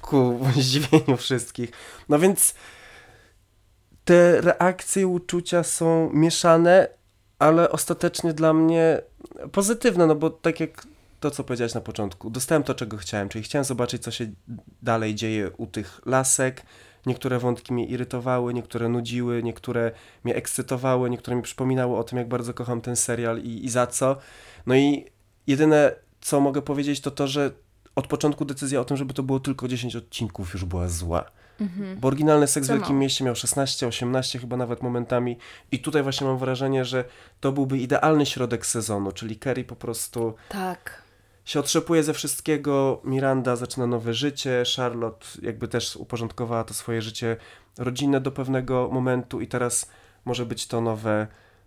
[0.00, 1.70] ku zdziwieniu wszystkich.
[2.08, 2.54] No więc
[4.04, 6.88] te reakcje, uczucia są mieszane,
[7.38, 9.02] ale ostatecznie dla mnie
[9.52, 10.86] pozytywne, no bo tak jak
[11.20, 12.30] to, co powiedziałeś na początku.
[12.30, 14.26] Dostałem to, czego chciałem, czyli chciałem zobaczyć, co się
[14.82, 16.62] dalej dzieje u tych lasek.
[17.06, 19.92] Niektóre wątki mnie irytowały, niektóre nudziły, niektóre
[20.24, 23.86] mnie ekscytowały, niektóre mi przypominały o tym, jak bardzo kocham ten serial i, i za
[23.86, 24.16] co.
[24.66, 25.06] No i
[25.46, 27.50] jedyne, co mogę powiedzieć, to to, że
[27.94, 31.30] od początku decyzja o tym, żeby to było tylko 10 odcinków, już była zła.
[31.60, 32.00] Mhm.
[32.00, 35.38] Bo oryginalny Seks w Wielkim Mieście miał 16, 18 chyba nawet momentami
[35.72, 37.04] i tutaj właśnie mam wrażenie, że
[37.40, 40.34] to byłby idealny środek sezonu, czyli Kerry po prostu...
[40.48, 41.07] Tak
[41.48, 47.36] się otrzepuje ze wszystkiego, Miranda zaczyna nowe życie, Charlotte jakby też uporządkowała to swoje życie
[47.78, 49.90] rodzinne do pewnego momentu i teraz
[50.24, 51.26] może być to nowe,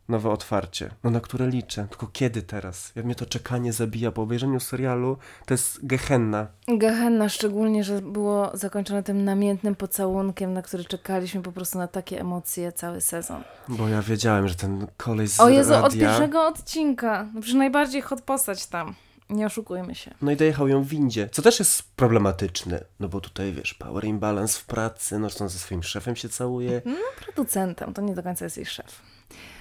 [0.09, 1.88] nowe otwarcie, no na które liczę.
[1.89, 2.91] Tylko kiedy teraz?
[2.95, 4.11] Ja mnie to czekanie zabija.
[4.11, 6.47] Po obejrzeniu serialu to jest gehenna.
[6.67, 12.19] Gehenna, szczególnie, że było zakończone tym namiętnym pocałunkiem, na który czekaliśmy po prostu na takie
[12.19, 13.43] emocje cały sezon.
[13.67, 15.86] Bo ja wiedziałem, że ten kolej z O Jezu, radia...
[15.86, 17.27] od pierwszego odcinka.
[17.34, 18.95] No przecież najbardziej hot postać tam.
[19.32, 20.11] Nie oszukujmy się.
[20.21, 24.05] No i dojechał ją w windzie, co też jest problematyczne, no bo tutaj wiesz, power
[24.05, 26.82] imbalance w pracy, no on ze swoim szefem się całuje.
[26.86, 29.01] No producentem, to nie do końca jest jej szef.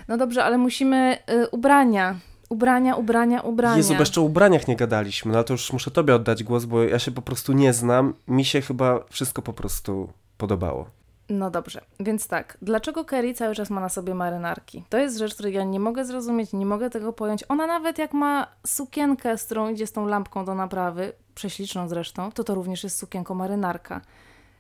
[0.08, 2.18] No dobrze, ale musimy y, ubrania.
[2.48, 3.76] Ubrania, ubrania, ubrania.
[3.76, 6.82] Jezu, bo jeszcze o ubraniach nie gadaliśmy, no to już muszę tobie oddać głos, bo
[6.82, 8.14] ja się po prostu nie znam.
[8.28, 10.99] Mi się chyba wszystko po prostu podobało.
[11.30, 14.84] No dobrze, więc tak, dlaczego Kerry cały czas ma na sobie marynarki?
[14.88, 17.44] To jest rzecz, której ja nie mogę zrozumieć, nie mogę tego pojąć.
[17.48, 22.32] Ona nawet jak ma sukienkę, z którą idzie z tą lampką do naprawy, prześliczną zresztą,
[22.32, 24.00] to to również jest sukienko marynarka.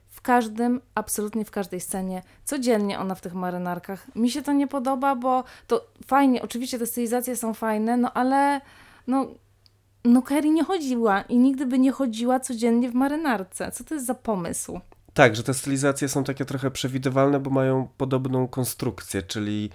[0.08, 4.16] W każdym, absolutnie w każdej scenie, codziennie ona w tych marynarkach.
[4.16, 8.60] Mi się to nie podoba, bo to fajnie, oczywiście te stylizacje są fajne, no ale
[9.06, 9.26] no,
[10.04, 13.72] no Kerry nie chodziła i nigdy by nie chodziła codziennie w marynarce.
[13.72, 14.80] Co to jest za pomysł?
[15.14, 19.70] Tak, że te stylizacje są takie trochę przewidywalne, bo mają podobną konstrukcję, czyli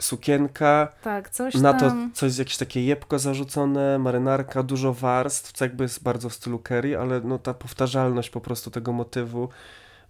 [0.00, 6.02] sukienka, tak, na to coś jakieś takie jebko zarzucone, marynarka, dużo warstw, co jakby jest
[6.02, 9.48] bardzo w stylu Kerry, ale no ta powtarzalność po prostu tego motywu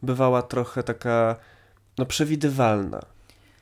[0.02, 1.36] bywała trochę taka
[1.98, 3.00] no przewidywalna.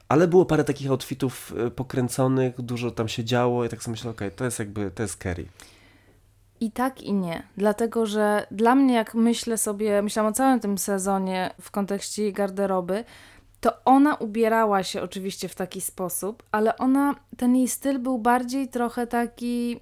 [0.09, 4.11] Ale było parę takich outfitów y, pokręconych, dużo tam się działo i tak sobie myślę,
[4.11, 5.47] okej, okay, to jest jakby, to jest Kerry.
[6.61, 7.43] I tak i nie.
[7.57, 13.05] Dlatego, że dla mnie, jak myślę sobie, myślałam o całym tym sezonie w kontekście garderoby,
[13.61, 18.69] to ona ubierała się oczywiście w taki sposób, ale ona, ten jej styl był bardziej
[18.69, 19.81] trochę taki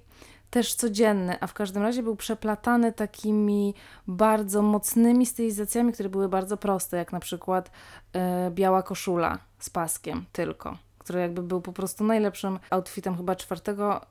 [0.49, 3.73] też codzienny, a w każdym razie był przeplatany takimi
[4.07, 7.71] bardzo mocnymi stylizacjami, które były bardzo proste, jak na przykład
[8.13, 14.01] e, biała koszula z paskiem tylko, który jakby był po prostu najlepszym outfitem chyba czwartego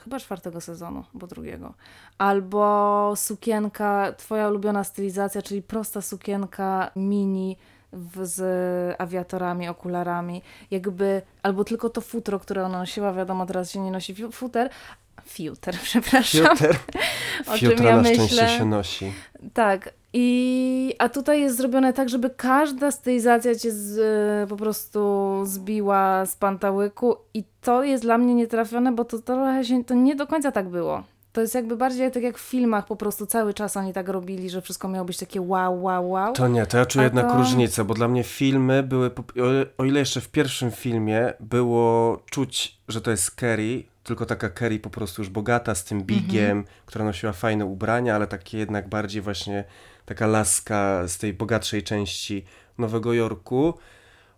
[0.00, 1.74] chyba czwartego sezonu, bo drugiego.
[2.18, 7.56] Albo sukienka, twoja ulubiona stylizacja, czyli prosta sukienka mini
[7.92, 13.80] w, z awiatorami, okularami, jakby, albo tylko to futro, które ona nosiła, wiadomo, teraz się
[13.80, 14.70] nie nosi futer,
[15.26, 16.56] Fiuter, przepraszam.
[16.56, 16.76] Fiuter.
[17.46, 18.28] o czym ja na myślę.
[18.28, 19.12] szczęście się nosi.
[19.54, 19.92] Tak.
[20.16, 25.00] I, a tutaj jest zrobione tak, żeby każda stylizacja cię z, po prostu
[25.44, 30.16] zbiła z pantałyku i to jest dla mnie nietrafione, bo to trochę się, to nie
[30.16, 31.02] do końca tak było.
[31.32, 34.50] To jest jakby bardziej tak jak w filmach, po prostu cały czas oni tak robili,
[34.50, 36.32] że wszystko miało być takie wow, wow, wow.
[36.32, 37.38] To nie, to ja czuję jednak to...
[37.38, 39.10] różnicę, bo dla mnie filmy były,
[39.78, 44.78] o ile jeszcze w pierwszym filmie było czuć, że to jest Kerry, tylko taka Kerry
[44.78, 46.86] po prostu już bogata, z tym bigiem, mm -hmm.
[46.86, 49.64] która nosiła fajne ubrania, ale takie jednak bardziej właśnie
[50.04, 52.44] taka laska z tej bogatszej części
[52.78, 53.74] Nowego Jorku.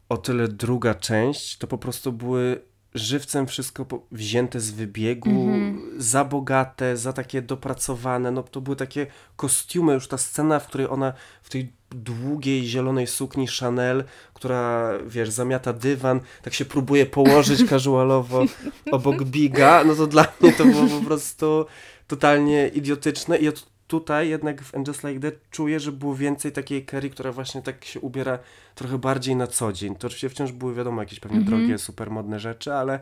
[0.09, 2.61] O tyle druga część to po prostu były
[2.95, 5.81] żywcem wszystko wzięte z wybiegu, mm -hmm.
[5.99, 8.31] za bogate, za takie dopracowane.
[8.31, 9.07] No to były takie
[9.37, 11.13] kostiumy, już ta scena, w której ona
[11.43, 14.05] w tej długiej zielonej sukni Chanel,
[14.35, 18.45] która, wiesz, zamiata dywan, tak się próbuje położyć casualowo
[18.93, 21.67] obok Biga, no to dla mnie to było po prostu
[22.07, 23.53] totalnie idiotyczne i ja
[23.89, 27.63] tutaj jednak w And Just Like That czuję, że było więcej takiej Kerry, która właśnie
[27.63, 28.39] tak się ubiera
[28.75, 29.95] trochę bardziej na co dzień.
[29.97, 31.59] To oczywiście wciąż były wiadomo jakieś pewnie Mhm.
[31.59, 33.01] drogie, super modne rzeczy, ale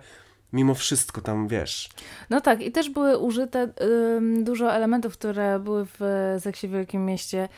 [0.53, 1.89] mimo wszystko tam, wiesz,
[2.31, 3.69] No tak, i też były użyte
[4.17, 6.01] ym, dużo elementów, które były w
[6.41, 7.49] Seksie w Wielkim Mieście,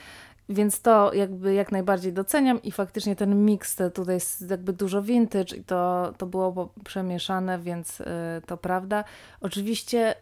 [0.48, 5.56] więc to jakby jak najbardziej doceniam i faktycznie ten miks tutaj jest jakby dużo vintage
[5.56, 8.04] i to, to było przemieszane, więc y,
[8.46, 9.04] to prawda.
[9.40, 10.14] Oczywiście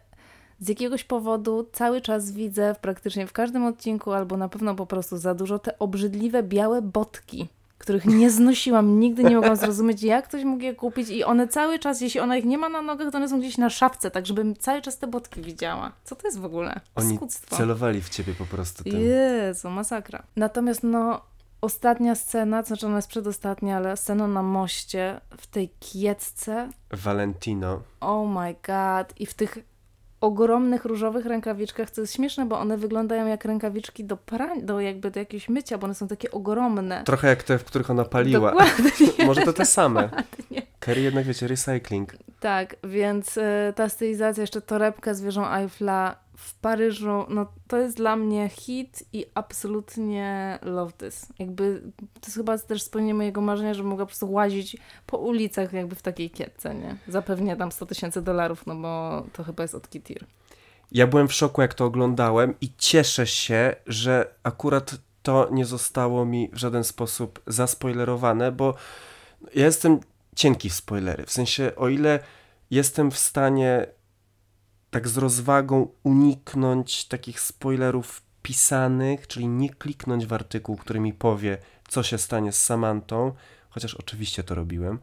[0.59, 4.85] z jakiegoś powodu cały czas widzę w praktycznie w każdym odcinku, albo na pewno po
[4.85, 7.47] prostu za dużo, te obrzydliwe białe botki,
[7.77, 11.79] których nie znosiłam, nigdy nie mogłam zrozumieć, jak ktoś mógł je kupić i one cały
[11.79, 14.25] czas, jeśli ona ich nie ma na nogach, to one są gdzieś na szafce, tak
[14.25, 15.91] żebym cały czas te botki widziała.
[16.03, 16.79] Co to jest w ogóle?
[16.95, 17.55] oni Skuctwo.
[17.55, 18.99] celowali w ciebie po prostu tym.
[18.99, 20.23] Jezu, masakra.
[20.35, 21.21] Natomiast no,
[21.61, 27.81] ostatnia scena, to znaczy ona jest przedostatnia, ale scena na moście, w tej kiecce, Valentino.
[27.99, 29.57] oh my god, i w tych
[30.25, 35.11] ogromnych różowych rękawiczkach, co jest śmieszne, bo one wyglądają jak rękawiczki do prań, do jakby
[35.11, 37.03] do jakiegoś mycia, bo one są takie ogromne.
[37.03, 38.51] Trochę jak te, w których ona paliła.
[38.51, 38.91] Dokładnie.
[39.27, 40.01] Może to te same.
[40.01, 40.61] Dokładnie.
[40.79, 42.15] Kerry jednak, wiecie, recycling.
[42.39, 43.41] Tak, więc y,
[43.75, 49.03] ta stylizacja, jeszcze torebka z wieżą Eiffla w Paryżu, no to jest dla mnie hit
[49.13, 51.25] i absolutnie love this.
[51.39, 55.73] Jakby to jest chyba też spełnienie mojego marzenia, że mogła po prostu łazić po ulicach
[55.73, 56.97] jakby w takiej kietce, nie?
[57.07, 60.25] Zapewnia tam 100 tysięcy dolarów, no bo to chyba jest od Kitir.
[60.91, 66.25] Ja byłem w szoku, jak to oglądałem i cieszę się, że akurat to nie zostało
[66.25, 68.75] mi w żaden sposób zaspoilerowane, bo
[69.55, 69.99] ja jestem
[70.35, 71.25] cienki w spoilery.
[71.25, 72.19] W sensie, o ile
[72.71, 73.87] jestem w stanie
[74.95, 81.57] tak z rozwagą uniknąć takich spoilerów pisanych, czyli nie kliknąć w artykuł, który mi powie,
[81.87, 83.33] co się stanie z Samantą,
[83.69, 84.99] chociaż oczywiście to robiłem,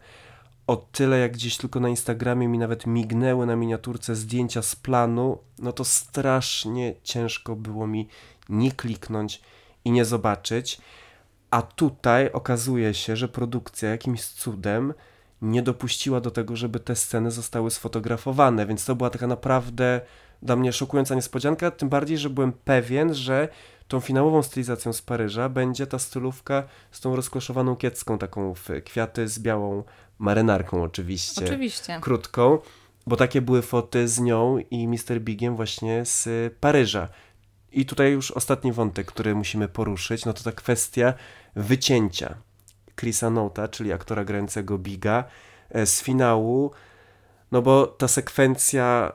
[0.67, 5.39] o tyle jak gdzieś tylko na Instagramie mi nawet mignęły na miniaturce zdjęcia z planu,
[5.59, 8.09] no to strasznie ciężko było mi
[8.49, 9.41] nie kliknąć
[9.85, 10.81] i nie zobaczyć.
[11.51, 14.95] A tutaj okazuje się, że produkcja jakimś cudem
[15.43, 20.01] nie dopuściła do tego, żeby te sceny zostały sfotografowane, więc to była taka naprawdę
[20.43, 23.49] dla mnie szokująca niespodzianka, tym bardziej, że byłem pewien, że
[23.89, 29.29] tą finałową stylizacją z Paryża będzie ta stylówka z tą rozkoszowaną kiecką, taką w kwiaty
[29.29, 29.85] z białą
[30.19, 31.99] marynarką oczywiście, Oczywiście.
[32.01, 32.59] krótką,
[33.07, 35.21] bo takie były foty z nią i Mr.
[35.21, 36.29] Bigiem właśnie z
[36.61, 37.09] Paryża.
[37.73, 41.15] I tutaj już ostatni wątek, który musimy poruszyć, no to ta kwestia
[41.57, 42.35] wycięcia
[43.03, 45.25] Chrisa Nota, czyli aktora grającego Biga,
[45.71, 46.71] e, z finału,
[47.53, 49.13] no bo ta sekwencja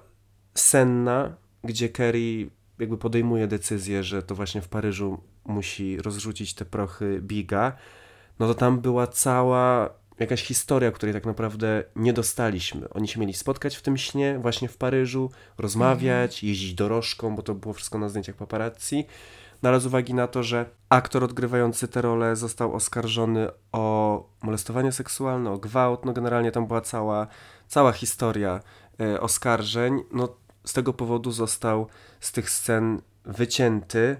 [0.53, 7.19] senna, gdzie Kerry jakby podejmuje decyzję, że to właśnie w Paryżu musi rozrzucić te prochy
[7.21, 7.77] Biga,
[8.39, 12.89] no to tam była cała jakaś historia, której tak naprawdę nie dostaliśmy.
[12.89, 17.55] Oni się mieli spotkać w tym śnie właśnie w Paryżu, rozmawiać, jeździć dorożką, bo to
[17.55, 19.05] było wszystko na zdjęciach paparazzi.
[19.63, 24.91] No ale z uwagi na to, że aktor odgrywający tę rolę został oskarżony o molestowanie
[24.91, 27.27] seksualne, o gwałt, no generalnie tam była cała,
[27.67, 28.59] cała historia
[29.01, 30.35] e, oskarżeń, no
[30.65, 31.87] z tego powodu został
[32.19, 34.17] z tych scen wycięty.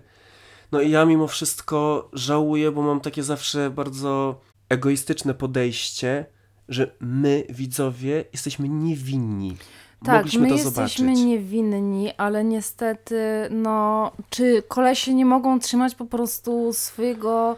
[0.71, 6.25] No i ja mimo wszystko żałuję, bo mam takie zawsze bardzo egoistyczne podejście,
[6.69, 9.57] że my, widzowie, jesteśmy niewinni.
[10.05, 11.25] Tak, Mogliśmy my to jesteśmy zobaczyć.
[11.25, 13.19] niewinni, ale niestety,
[13.49, 17.57] no, czy kolesie nie mogą trzymać po prostu swojego,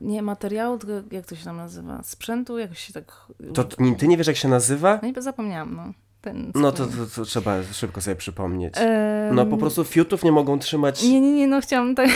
[0.00, 3.26] nie materiału, tylko jak to się tam nazywa, sprzętu, jak się tak...
[3.54, 3.64] To
[3.98, 4.98] ty nie wiesz, jak się nazywa?
[5.02, 5.92] No i zapomniałam, no.
[6.20, 8.74] Ten No to, to, to trzeba szybko sobie przypomnieć.
[8.76, 11.02] Em, No po prostu fiutów nie mogą trzymać.
[11.02, 12.10] Nie, nie, nie, no chciałam tak...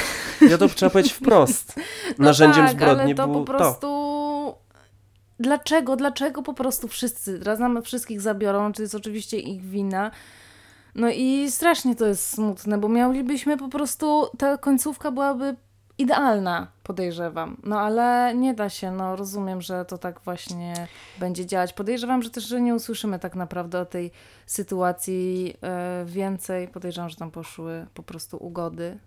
[0.51, 1.81] Ja to trzeba powiedzieć wprost.
[2.19, 3.87] Narzędziem no tak, zbrodni ale to było po prostu...
[5.41, 10.11] Dlaczego, dlaczego po prostu wszyscy, raz nam wszystkich zabiorą, czy jest oczywiście ich wina.
[10.95, 15.57] No i strasznie to jest smutne, bo mielibyśmy po prostu, ta końcówka byłaby
[15.99, 17.57] idealna, podejrzewam.
[17.65, 21.73] No ale nie da się, no rozumiem, że to tak właśnie będzie działać.
[21.73, 24.11] Podejrzewam, że też że nie usłyszymy tak naprawdę o tej
[24.47, 26.69] sytuacji e, więcej.
[26.69, 28.99] Podejrzewam, że tam poszły po prostu ugody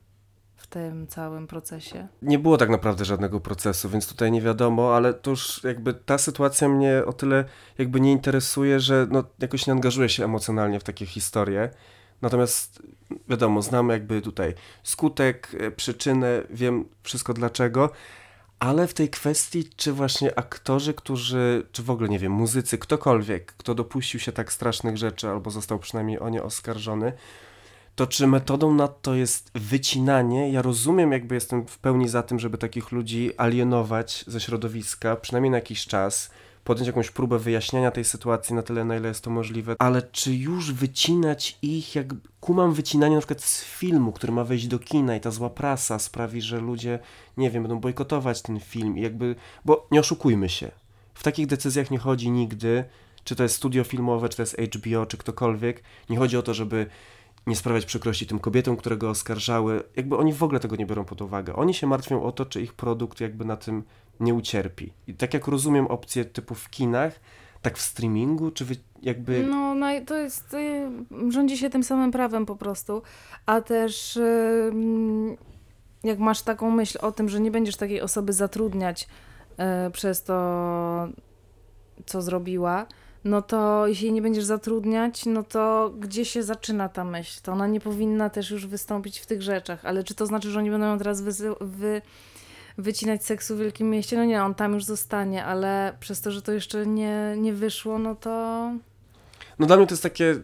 [0.58, 2.08] w tym całym procesie.
[2.22, 6.18] Nie było tak naprawdę żadnego procesu, więc tutaj nie wiadomo, ale to już jakby ta
[6.18, 7.46] sytuacja mnie o tyle
[7.78, 11.70] jakby nie interesuje, że no jakoś nie angażuję się emocjonalnie w takie historie.
[12.22, 12.84] Natomiast
[13.30, 14.54] wiadomo, znam jakby tutaj
[14.84, 17.90] skutek, e, przyczynę, wiem wszystko dlaczego,
[18.60, 23.54] ale w tej kwestii, czy właśnie aktorzy, którzy, czy w ogóle nie wiem, muzycy, ktokolwiek,
[23.58, 27.14] kto dopuścił się tak strasznych rzeczy albo został przynajmniej o nie oskarżony,
[27.98, 30.52] To czy metodą na to jest wycinanie?
[30.52, 35.52] Ja rozumiem, jakby jestem w pełni za tym, żeby takich ludzi alienować ze środowiska, przynajmniej
[35.52, 36.32] na jakiś czas,
[36.64, 40.34] podjąć jakąś próbę wyjaśniania tej sytuacji na tyle, na ile jest to możliwe, ale czy
[40.34, 42.08] już wycinać ich, jak
[42.40, 46.00] kumam wycinanie na przykład z filmu, który ma wejść do kina i ta zła prasa
[46.00, 47.00] sprawi, że ludzie,
[47.38, 49.36] nie wiem, będą bojkotować ten film i jakby,
[49.66, 50.72] bo nie oszukujmy się,
[51.14, 52.84] w takich decyzjach nie chodzi nigdy,
[53.24, 56.54] czy to jest studio filmowe, czy to jest HBO, czy ktokolwiek, nie chodzi o to,
[56.54, 56.86] żeby
[57.48, 59.84] nie sprawiać przykrości tym kobietom, które go oskarżały.
[59.96, 61.56] Jakby oni w ogóle tego nie biorą pod uwagę.
[61.56, 63.84] Oni się martwią o to, czy ich produkt jakby na tym
[64.20, 64.94] nie ucierpi.
[65.08, 67.20] I tak jak rozumiem opcje typu w kinach,
[67.62, 69.48] tak w streamingu, czy wy jakby...
[69.50, 73.02] No, no to jest, y, rządzi się tym samym prawem po prostu,
[73.46, 74.20] a też
[76.04, 79.08] jak masz taką myśl o tym, że nie będziesz takiej osoby zatrudniać
[79.88, 80.34] y, przez to,
[82.06, 82.86] co zrobiła,
[83.28, 87.40] no to jeśli nie będziesz zatrudniać, no to gdzie się zaczyna ta myśl?
[87.44, 90.60] To ona nie powinna też już wystąpić w tych rzeczach, ale czy to znaczy, że
[90.60, 92.02] oni będą ją teraz wy, wy,
[92.78, 94.18] wycinać seksu w Wielkim Mieście?
[94.18, 98.00] No nie, on tam już zostanie, ale przez to, że to jeszcze nie, nie wyszło,
[98.00, 98.72] no to...
[99.60, 100.36] No dla mnie to jest takie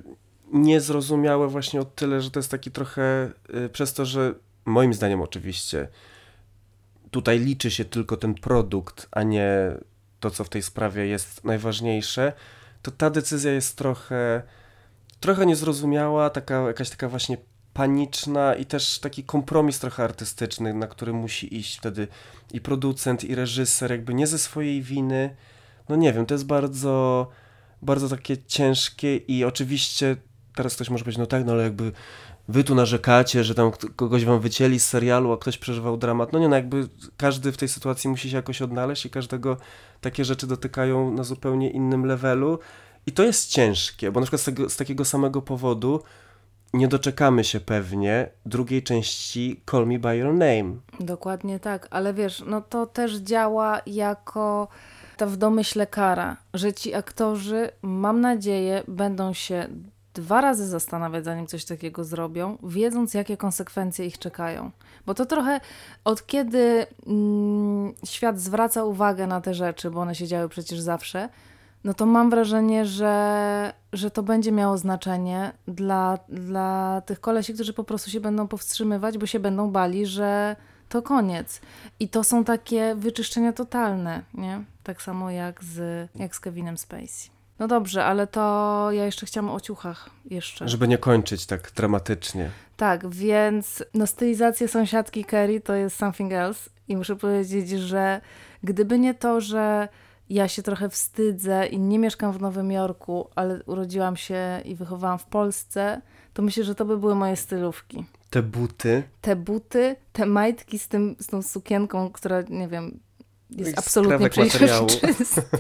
[0.51, 3.31] niezrozumiałe właśnie o tyle, że to jest taki trochę
[3.65, 4.33] y, przez to, że
[4.65, 5.87] moim zdaniem oczywiście
[7.11, 9.77] tutaj liczy się tylko ten produkt, a nie
[10.19, 12.33] to, co w tej sprawie jest najważniejsze,
[12.83, 14.41] to ta decyzja jest trochę,
[15.19, 17.37] trochę niezrozumiała, taka, jakaś taka właśnie
[17.73, 22.07] paniczna i też taki kompromis trochę artystyczny, na który musi iść wtedy
[22.53, 25.35] i producent, i reżyser, jakby nie ze swojej winy.
[25.89, 27.27] No nie wiem, to jest bardzo,
[27.81, 30.17] bardzo takie ciężkie i oczywiście
[30.55, 31.91] teraz ktoś może powiedzieć, no tak, no ale jakby
[32.47, 36.33] wy tu narzekacie, że tam kogoś wam wycięli z serialu, a ktoś przeżywał dramat.
[36.33, 39.57] No nie, no jakby każdy w tej sytuacji musi się jakoś odnaleźć i każdego
[40.03, 42.59] takie rzeczy dotykają na zupełnie innym levelu.
[43.05, 45.99] I to jest ciężkie, bo na przykład z, tego, z takiego samego powodu
[46.73, 50.75] nie doczekamy się pewnie drugiej części Call Me By Your Name.
[50.99, 54.67] Dokładnie tak, ale wiesz, no to też działa jako
[55.17, 59.67] ta w domyśle kara, że ci aktorzy, mam nadzieję, będą się
[60.13, 64.71] dwa razy zastanawiać, zanim coś takiego zrobią, wiedząc, jakie konsekwencje ich czekają.
[65.05, 65.59] Bo to trochę
[66.03, 71.29] od kiedy mm, świat zwraca uwagę na te rzeczy, bo one się działy przecież zawsze,
[71.83, 77.73] no to mam wrażenie, że, że to będzie miało znaczenie dla, dla tych kolesi, którzy
[77.73, 80.55] po prostu się będą powstrzymywać, bo się będą bali, że
[80.89, 81.61] to koniec.
[81.99, 84.63] I to są takie wyczyszczenia totalne, nie?
[84.83, 87.29] Tak samo jak z, jak z Kevinem Spacey.
[87.63, 90.67] No dobrze, ale to ja jeszcze chciałam o ciuchach jeszcze.
[90.67, 92.49] Żeby nie kończyć tak dramatycznie.
[92.77, 98.21] Tak, więc no stylizacja sąsiadki Kerry to jest something else i muszę powiedzieć, że
[98.63, 99.87] gdyby nie to, że
[100.29, 105.19] ja się trochę wstydzę i nie mieszkam w Nowym Jorku, ale urodziłam się i wychowałam
[105.19, 106.01] w Polsce,
[106.33, 108.05] to myślę, że to by były moje stylówki.
[108.29, 109.03] Te buty.
[109.21, 112.99] Te buty, te majtki z, tym, z tą sukienką, która, nie wiem,
[113.57, 115.41] jest absolutnie przeźroczysta.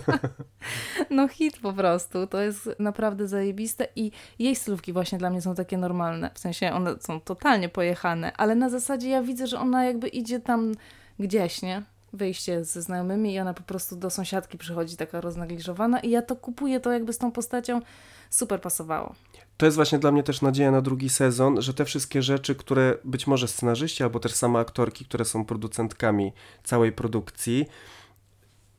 [1.09, 2.27] No hit po prostu.
[2.27, 6.31] To jest naprawdę zajebiste i jej stylówki właśnie dla mnie są takie normalne.
[6.33, 10.39] W sensie one są totalnie pojechane, ale na zasadzie ja widzę, że ona jakby idzie
[10.39, 10.71] tam
[11.19, 11.83] gdzieś, nie?
[12.13, 16.35] Wyjście ze znajomymi i ona po prostu do sąsiadki przychodzi taka roznegliżowana i ja to
[16.35, 17.81] kupuję, to jakby z tą postacią
[18.29, 19.15] super pasowało.
[19.57, 22.97] To jest właśnie dla mnie też nadzieja na drugi sezon, że te wszystkie rzeczy, które
[23.03, 26.33] być może scenarzyści albo też same aktorki, które są producentkami
[26.63, 27.65] całej produkcji,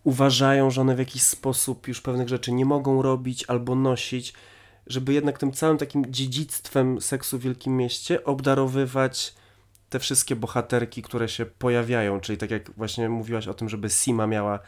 [0.05, 4.35] uważają, że one w jakiś sposób już pewnych rzeczy nie mogą robić albo nosić,
[4.87, 9.35] żeby jednak tym całym takim dziedzictwem seksu w Wielkim Mieście obdarowywać
[9.89, 14.27] te wszystkie bohaterki, które się pojawiają, czyli tak jak właśnie mówiłaś o tym, żeby Sima
[14.27, 14.59] miała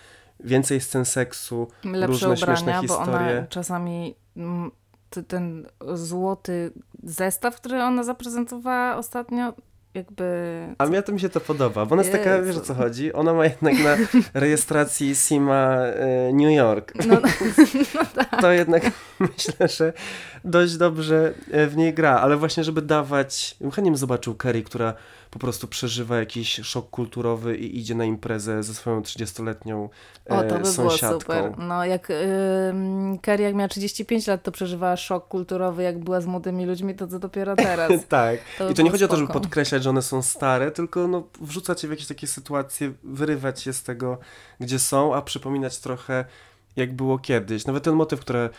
[0.40, 3.06] więcej scen seksu, Lepsze różne ubrania, śmieszne historie.
[3.06, 4.70] Bo ona czasami mm,
[5.28, 9.52] ten złoty zestaw, który ona zaprezentowała ostatnio,
[9.94, 10.24] jakby...
[10.78, 12.24] A mnie to mi się to podoba, bo ona jest Jezu.
[12.24, 13.12] taka, wiesz o co chodzi?
[13.12, 13.96] Ona ma jednak na
[14.40, 16.92] rejestracji SIMA e, New York.
[17.06, 17.20] No, no,
[17.94, 18.40] no tak.
[18.40, 18.82] To jednak
[19.20, 19.92] myślę, że
[20.44, 23.56] dość dobrze e, w niej gra, ale właśnie, żeby dawać...
[23.60, 24.94] Chętnie bym zobaczył Kerry, która
[25.36, 29.88] po prostu przeżywa jakiś szok kulturowy i idzie na imprezę ze swoją 30-letnią
[30.30, 31.34] e, o, to by sąsiadką.
[31.34, 31.58] Było super.
[31.58, 36.26] No, jak yy, Kerry jak miała 35 lat, to przeżywała szok kulturowy, jak była z
[36.26, 37.92] młodymi ludźmi, to co dopiero teraz.
[38.08, 38.40] tak.
[38.58, 39.14] To I to nie chodzi spoko.
[39.14, 42.26] o to, żeby podkreślać, że one są stare, tylko no, wrzucać je w jakieś takie
[42.26, 44.18] sytuacje, wyrywać je z tego,
[44.60, 46.24] gdzie są, a przypominać trochę,
[46.76, 47.66] jak było kiedyś.
[47.66, 48.50] Nawet ten motyw, który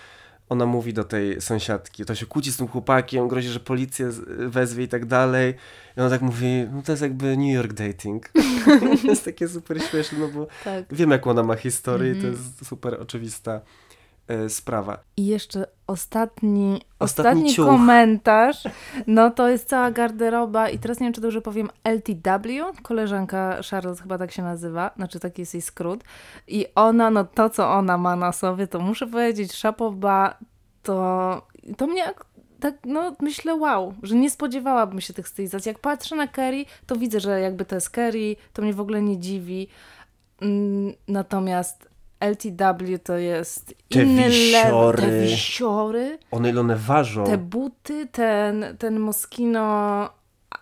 [0.49, 4.09] ona mówi do tej sąsiadki, to się kłóci z tym chłopakiem, grozi, że policję
[4.47, 5.53] wezwie i tak dalej.
[5.97, 8.29] I ona tak mówi, no to jest jakby New York dating.
[9.01, 10.85] to jest takie super śmieszne, no bo tak.
[10.91, 12.19] wiem, jak ona ma historię mm -hmm.
[12.19, 12.53] i to mhm.
[12.59, 13.61] jest super oczywista
[14.49, 14.97] sprawa.
[15.17, 18.63] I jeszcze ostatni, Ostatni ostatni, komentarz,
[19.07, 24.01] no to jest cała garderoba i teraz nie wiem, czy dobrze powiem LTW, koleżanka Charlotte
[24.01, 26.03] chyba tak się nazywa, znaczy taki jest jej skrót
[26.47, 30.37] i ona, no to co ona ma na sobie, to muszę powiedzieć, szapoba,
[30.83, 31.41] to,
[31.77, 32.25] to mnie ak-
[32.59, 35.69] tak, no myślę, wow, że nie spodziewałabym się tych stylizacji.
[35.69, 39.01] Jak patrzę na Kerry, to widzę, że jakby to jest Kerry, to mnie w ogóle
[39.01, 39.67] nie dziwi.
[40.41, 41.86] Mm, Natomiast
[42.19, 44.95] LTW to jest Te inny level.
[44.95, 45.21] Te wisiory.
[45.21, 47.23] wisiory, One ile one ważą?
[47.23, 50.09] te buty, ten, ten Moschino,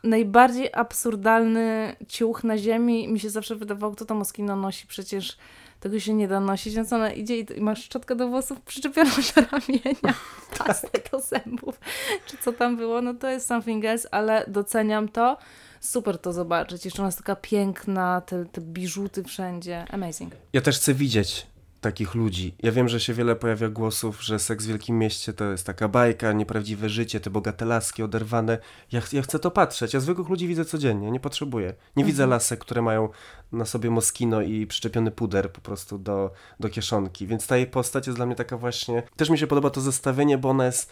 [0.03, 3.07] najbardziej absurdalny ciuch na ziemi.
[3.07, 5.37] Mi się zawsze wydawało, kto to Moschino nosi, przecież
[5.79, 9.09] tego się nie da nosić, więc ona idzie i i ma szczotkę do włosów przyczepioną
[9.35, 10.13] do ramienia,
[10.57, 11.79] pastę do zębów,
[12.25, 15.37] czy co tam było, no to jest something else, ale doceniam to.
[15.86, 16.86] Super to zobaczyć.
[16.86, 19.86] Jeszcze ona jest taka piękna, te, te biżuty wszędzie.
[19.89, 20.33] Amazing.
[20.53, 21.47] Ja też chcę widzieć
[21.81, 22.55] takich ludzi.
[22.63, 25.88] Ja wiem, że się wiele pojawia głosów, że seks w wielkim mieście to jest taka
[25.88, 28.57] bajka, nieprawdziwe życie, te bogate laski oderwane.
[28.91, 29.93] Ja, ch- ja chcę to patrzeć.
[29.93, 31.73] Ja zwykłych ludzi widzę codziennie, nie potrzebuję.
[31.95, 33.09] Nie widzę lasek, które mają
[33.51, 37.27] na sobie moskino i przyczepiony puder po prostu do, do kieszonki.
[37.27, 39.03] Więc ta jej postać jest dla mnie taka właśnie...
[39.15, 40.89] Też mi się podoba to zestawienie, bo ona jest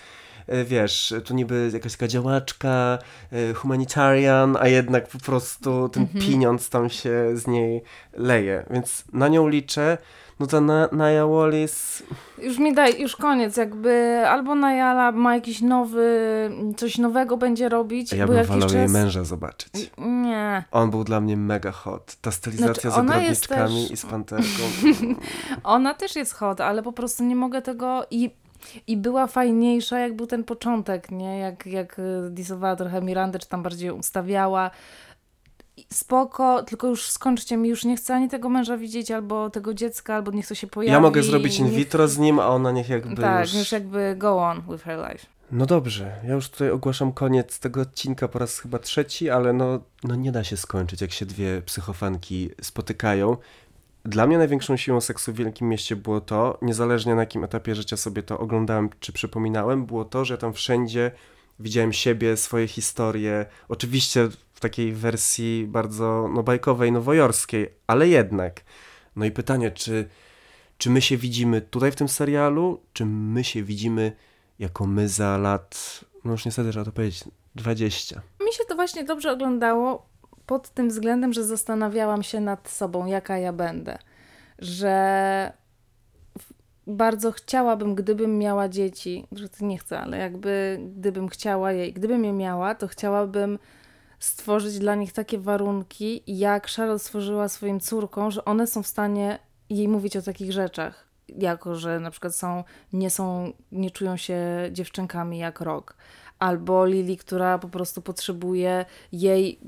[0.66, 2.98] wiesz, tu niby jakaś taka działaczka,
[3.32, 7.84] e, humanitarian, a jednak po prostu ten pieniądz tam się z niej
[8.14, 8.66] leje.
[8.70, 9.98] Więc na nią liczę.
[10.40, 12.04] No ta na, Naya Wallis,
[12.38, 16.10] Już mi daj, już koniec, jakby albo Najala ma jakiś nowy,
[16.78, 19.92] coś nowego będzie robić, ja bo bym wolał jeszcze jej męża zobaczyć.
[19.98, 22.16] Nie, On był dla mnie mega hot.
[22.22, 24.64] Ta stylizacja Znaczy, z ogrodniczkami też- i z panterką.
[25.64, 28.32] ona też jest hot, ale po prostu nie mogę tego i,
[28.88, 31.40] i była fajniejsza, jak był ten początek, nie?
[31.40, 34.72] Jak, jak y, disowała trochę Mirandę, czy tam bardziej ustawiała.
[35.94, 40.16] Spoko, tylko już skończcie mi, już nie chcę ani tego męża widzieć, albo tego dziecka,
[40.16, 40.92] albo niech to się pojawi.
[40.92, 43.54] Ja mogę zrobić in vitro z nim, a ona niech jakby Tak, już...
[43.54, 45.26] już jakby go on with her life.
[45.52, 49.80] No dobrze, ja już tutaj ogłaszam koniec tego odcinka po raz chyba trzeci, ale no,
[50.04, 53.38] no nie da się skończyć, jak się dwie psychofanki spotykają.
[54.06, 57.98] Dla mnie największą siłą seksu w Wielkim Mieście było to, niezależnie na jakim etapie życia
[57.98, 61.12] sobie to oglądałem czy przypominałem, było to, że ja tam wszędzie
[61.60, 68.62] widziałem siebie, swoje historie, oczywiście w takiej wersji bardzo no, bajkowej, nowojorskiej, ale jednak.
[69.16, 70.10] No i pytanie, czy,
[70.78, 74.12] czy my się widzimy tutaj w tym serialu, czy my się widzimy
[74.60, 77.24] jako my za lat, no już niestety trzeba to powiedzieć,
[77.56, 78.22] 20.
[78.46, 80.13] Mi się to właśnie dobrze oglądało
[80.46, 83.98] pod tym względem, że zastanawiałam się nad sobą, jaka ja będę.
[84.60, 85.54] Że
[86.88, 92.26] bardzo chciałabym, gdybym miała dzieci, że to nie chcę, ale jakby gdybym chciała je, gdybym
[92.26, 93.60] je miała, to chciałabym
[94.20, 99.40] stworzyć dla nich takie warunki, jak Charlotte stworzyła swoim córkom, że one są w stanie
[99.70, 101.08] jej mówić o takich rzeczach.
[101.28, 102.64] Jako, że na przykład są,
[102.94, 104.40] nie są, nie czują się
[104.72, 105.96] dziewczynkami jak rok.
[106.40, 109.60] Albo Lili, która po prostu potrzebuje jej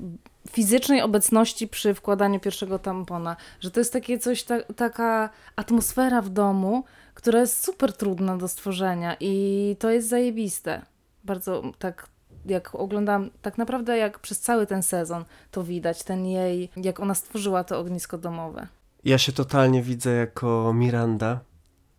[0.50, 3.36] fizycznej obecności przy wkładaniu pierwszego tampona.
[3.60, 6.84] Że to jest takie coś, ta, taka atmosfera w domu,
[7.14, 10.82] która jest super trudna do stworzenia i to jest zajebiste.
[11.24, 12.08] Bardzo tak,
[12.46, 17.14] jak oglądam, tak naprawdę jak przez cały ten sezon to widać, ten jej, jak ona
[17.14, 18.66] stworzyła to ognisko domowe.
[19.04, 21.40] Ja się totalnie widzę jako Miranda,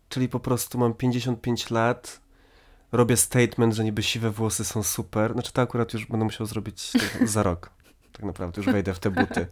[0.08, 2.20] czyli po prostu mam 55 lat,
[2.92, 5.32] robię statement, że niby siwe włosy są super.
[5.32, 6.92] Znaczy to akurat już będę musiał zrobić
[7.24, 7.70] za rok.
[8.18, 9.46] Tak naprawdę, już wejdę w te buty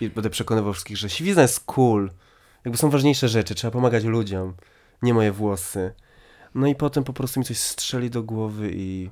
[0.00, 2.10] i będę przekonywał wszystkich, że siwizna jest cool.
[2.64, 4.54] Jakby są ważniejsze rzeczy, trzeba pomagać ludziom,
[5.02, 5.94] nie moje włosy.
[6.54, 9.10] No i potem po prostu mi coś strzeli do głowy i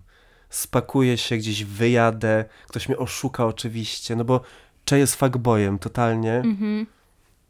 [0.51, 4.40] spakuję się, gdzieś wyjadę, ktoś mnie oszuka oczywiście, no bo
[4.84, 6.34] Cze jest fuckboyem totalnie.
[6.34, 6.87] Mhm.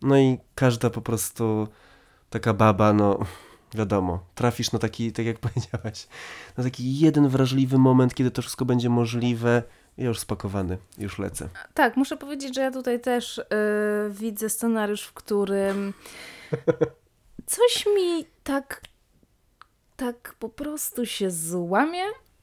[0.02, 1.68] No i każda po prostu
[2.30, 3.18] taka baba, no
[3.74, 6.06] wiadomo, trafisz na taki, tak jak powiedziałaś,
[6.56, 9.62] na taki jeden wrażliwy moment, kiedy to wszystko będzie możliwe.
[9.98, 11.48] Ja już spakowany, już lecę.
[11.74, 13.44] Tak, muszę powiedzieć, że ja tutaj też y,
[14.10, 15.94] widzę scenariusz, w którym
[17.46, 18.80] coś mi tak,
[19.96, 22.02] tak po prostu się złamie.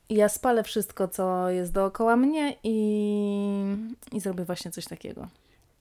[0.09, 3.77] Ja spalę wszystko, co jest dookoła mnie i,
[4.11, 5.27] i zrobię właśnie coś takiego.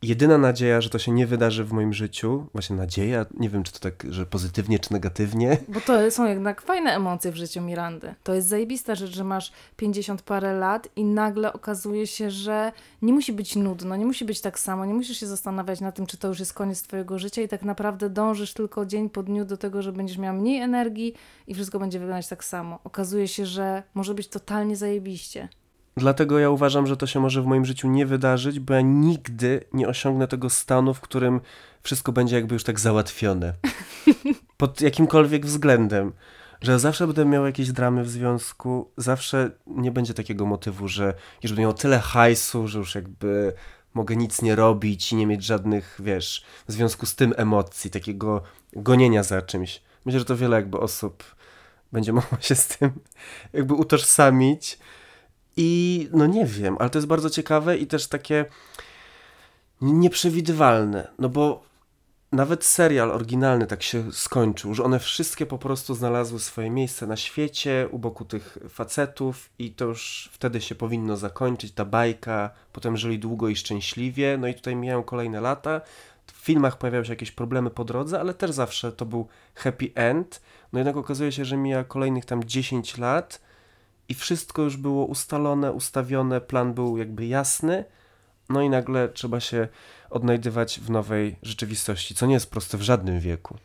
[0.02, 3.72] Jedyna nadzieja, że to się nie wydarzy w moim życiu, właśnie nadzieja, nie wiem czy
[3.72, 8.14] to tak, że pozytywnie czy negatywnie, Bo to są jednak fajne emocje w życiu Mirandy.
[8.22, 12.72] To jest zajebista rzecz, że masz 50 parę lat i nagle okazuje się, że
[13.02, 16.06] nie musi być nudno, nie musi być tak samo, nie musisz się zastanawiać na tym,
[16.06, 19.44] czy to już jest koniec twojego życia i tak naprawdę dążysz tylko dzień po dniu
[19.44, 21.14] do tego, że będziesz miał mniej energii
[21.46, 22.78] i wszystko będzie wyglądać tak samo.
[22.84, 25.48] Okazuje się, że może być totalnie zajebiście.
[25.98, 29.64] Dlatego ja uważam, że to się może w moim życiu nie wydarzyć, bo ja nigdy
[29.72, 31.40] nie osiągnę tego stanu, w którym
[31.82, 33.54] wszystko będzie jakby już tak załatwione.
[34.56, 36.12] Pod jakimkolwiek względem.
[36.60, 41.52] że zawsze będę miał jakieś dramy w związku, zawsze nie będzie takiego motywu, że już
[41.52, 43.52] będę miał tyle hajsu, że już jakby
[43.94, 48.42] mogę nic nie robić i nie mieć żadnych, wiesz, w związku z tym emocji, takiego
[48.72, 49.82] gonienia za czymś.
[50.04, 51.24] Myślę, że to wiele jakby osób
[51.92, 52.90] będzie mogło się z tym
[53.52, 54.78] jakby utożsamić.
[55.60, 58.44] I no nie wiem, ale to jest bardzo ciekawe i też takie
[59.80, 61.62] nieprzewidywalne, no bo
[62.32, 67.16] nawet serial oryginalny tak się skończył, że one wszystkie po prostu znalazły swoje miejsce na
[67.16, 72.96] świecie, u boku tych facetów i to już wtedy się powinno zakończyć, ta bajka, potem
[72.96, 75.80] żyli długo i szczęśliwie, no i tutaj mijają kolejne lata,
[76.26, 80.42] w filmach pojawiały się jakieś problemy po drodze, ale też zawsze to był happy end,
[80.72, 83.47] no jednak okazuje się, że mija kolejnych tam 10 lat
[84.08, 87.84] i wszystko już było ustalone, ustawione, plan był jakby jasny,
[88.48, 89.68] no i nagle trzeba się
[90.10, 93.56] odnajdywać w nowej rzeczywistości, co nie jest proste w żadnym wieku.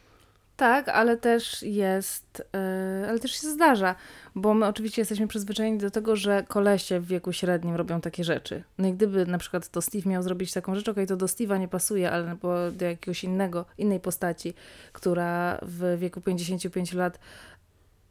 [0.57, 3.95] Tak, ale też jest, yy, ale też się zdarza,
[4.35, 8.63] bo my oczywiście jesteśmy przyzwyczajeni do tego, że kolesie w wieku średnim robią takie rzeczy.
[8.77, 11.25] No i gdyby na przykład to Steve miał zrobić taką rzecz, okej, okay, to do
[11.25, 12.35] Steve'a nie pasuje, ale
[12.71, 14.53] do jakiegoś innego, innej postaci,
[14.93, 17.19] która w wieku 55 lat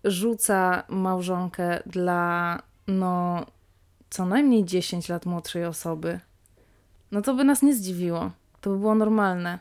[0.04, 2.58] rzuca małżonkę dla,
[2.88, 3.46] no,
[4.10, 6.20] co najmniej 10 lat młodszej osoby,
[7.12, 8.30] no to by nas nie zdziwiło.
[8.60, 9.58] To by było normalne.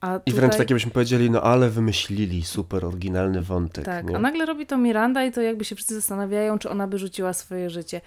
[0.00, 3.84] A I wręcz takie byśmy powiedzieli, no ale wymyślili super oryginalny wątek.
[3.84, 4.16] Tak, nie?
[4.16, 7.32] a nagle robi to Miranda i to jakby się wszyscy zastanawiają, czy ona by rzuciła
[7.32, 8.00] swoje życie.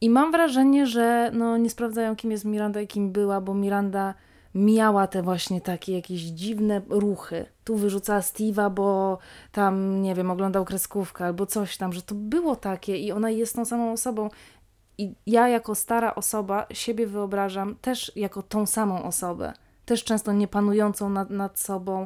[0.00, 4.14] I mam wrażenie, że no, nie sprawdzają, kim jest Miranda i kim była, bo Miranda
[4.58, 7.46] miała te właśnie takie jakieś dziwne ruchy.
[7.64, 9.18] Tu wyrzucała Steve'a, bo
[9.52, 13.56] tam, nie wiem, oglądał kreskówkę albo coś tam, że to było takie i ona jest
[13.56, 14.28] tą samą osobą.
[14.98, 19.52] I ja jako stara osoba siebie wyobrażam też jako tą samą osobę,
[19.84, 22.04] też często niepanującą nad, nad sobą.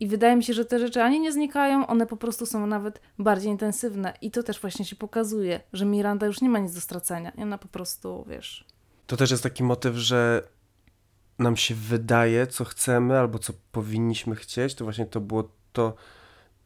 [0.00, 3.00] I wydaje mi się, że te rzeczy ani nie znikają, one po prostu są nawet
[3.18, 4.12] bardziej intensywne.
[4.22, 7.30] I to też właśnie się pokazuje, że Miranda już nie ma nic do stracenia.
[7.30, 8.64] I ona po prostu, wiesz.
[9.06, 10.42] To też jest taki motyw, że
[11.40, 14.74] nam się wydaje, co chcemy albo co powinniśmy chcieć.
[14.74, 15.94] To właśnie to było to,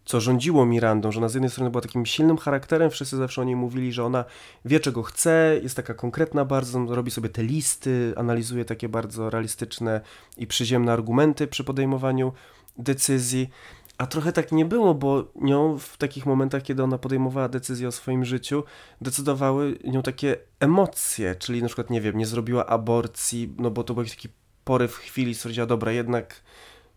[0.05, 3.45] co rządziło Mirandą, że ona z jednej strony była takim silnym charakterem, wszyscy zawsze o
[3.45, 4.25] niej mówili, że ona
[4.65, 10.01] wie czego chce, jest taka konkretna bardzo, robi sobie te listy, analizuje takie bardzo realistyczne
[10.37, 12.33] i przyziemne argumenty przy podejmowaniu
[12.79, 13.51] decyzji.
[13.99, 17.93] A trochę tak nie było, bo nią w takich momentach, kiedy ona podejmowała decyzję o
[17.93, 18.65] swoim życiu,
[19.01, 23.95] decydowały nią takie emocje, czyli na przykład, nie wiem, nie zrobiła aborcji, no bo to
[23.95, 24.29] był jakiś taki
[24.65, 26.41] poryw chwili, stwierdziła, dobra, jednak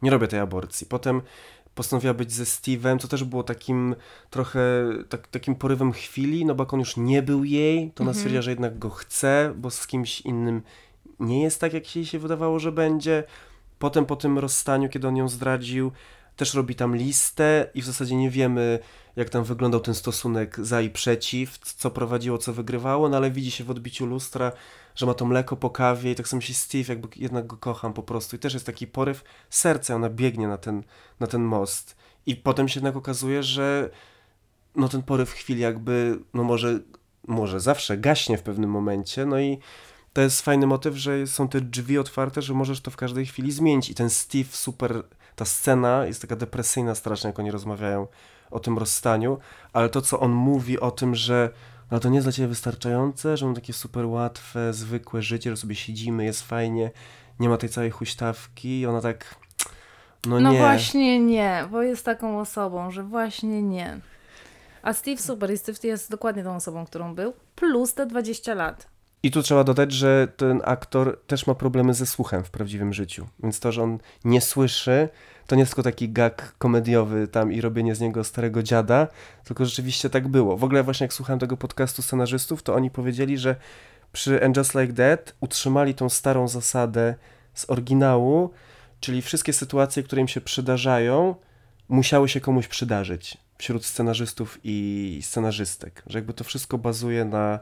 [0.02, 0.88] nie robię tej aborcji.
[0.88, 1.22] Potem
[1.76, 3.96] postanowiła być ze Steve'em, co też było takim
[4.30, 4.60] trochę
[5.10, 8.16] tak, takim porywem chwili, no bo jak on już nie był jej, to ona mhm.
[8.16, 10.62] stwierdziła, że jednak go chce, bo z kimś innym
[11.20, 13.24] nie jest tak, jak jej się wydawało, że będzie.
[13.80, 15.92] Potem po tym rozstaniu, kiedy on ją zdradził,
[16.38, 18.80] też robi tam listę i w zasadzie nie wiemy,
[19.16, 23.52] jak tam wyglądał ten stosunek za i przeciw, co prowadziło, co wygrywało, no ale widzi
[23.52, 24.52] się w odbiciu lustra,
[24.96, 27.94] że ma to mleko po kawie i tak samo się Steve, jakby jednak go kocham
[27.94, 28.36] po prostu.
[28.36, 30.84] I też jest taki poryw serca, ona biegnie na ten,
[31.20, 31.96] na ten most.
[32.26, 33.90] I potem się jednak okazuje, że
[34.76, 36.80] no ten poryw chwili jakby, no może,
[37.28, 39.60] może zawsze gaśnie w pewnym momencie, no i
[40.14, 43.52] to jest fajny motyw, że są te drzwi otwarte, że możesz to w każdej chwili
[43.52, 43.90] zmienić.
[43.90, 45.04] I ten Steve super,
[45.38, 48.08] ta scena jest taka depresyjna strasznie, jak oni rozmawiają
[48.52, 49.38] o tym rozstaniu,
[49.74, 51.50] ale to, co on mówi o tym, że
[51.92, 55.58] no to nie jest dla ciebie wystarczające, że mam takie super łatwe, zwykłe życie, że
[55.58, 56.92] sobie siedzimy, jest fajnie,
[57.40, 59.36] nie ma tej całej huśtawki i ona tak,
[60.26, 60.60] no, no nie.
[60.60, 64.00] No właśnie nie, bo jest taką osobą, że właśnie nie.
[64.82, 68.97] A Steve super, i Steve jest dokładnie tą osobą, którą był, plus te 20 lat.
[69.24, 73.28] I tu trzeba dodać, że ten aktor też ma problemy ze słuchem w prawdziwym życiu.
[73.44, 75.10] Więc to, że on nie słyszy,
[75.48, 79.08] to nie jest tylko taki gag komediowy tam i robienie z niego starego dziada,
[79.44, 80.58] tylko rzeczywiście tak było.
[80.58, 83.56] W ogóle właśnie jak słuchałem tego podcastu scenarzystów, to oni powiedzieli, że
[84.14, 87.16] przy And Just Like That utrzymali tą starą zasadę
[87.54, 88.50] z oryginału,
[89.00, 91.36] czyli wszystkie sytuacje, które im się przydarzają,
[91.90, 96.04] musiały się komuś przydarzyć wśród scenarzystów i scenarzystek.
[96.08, 97.60] Że jakby to wszystko bazuje na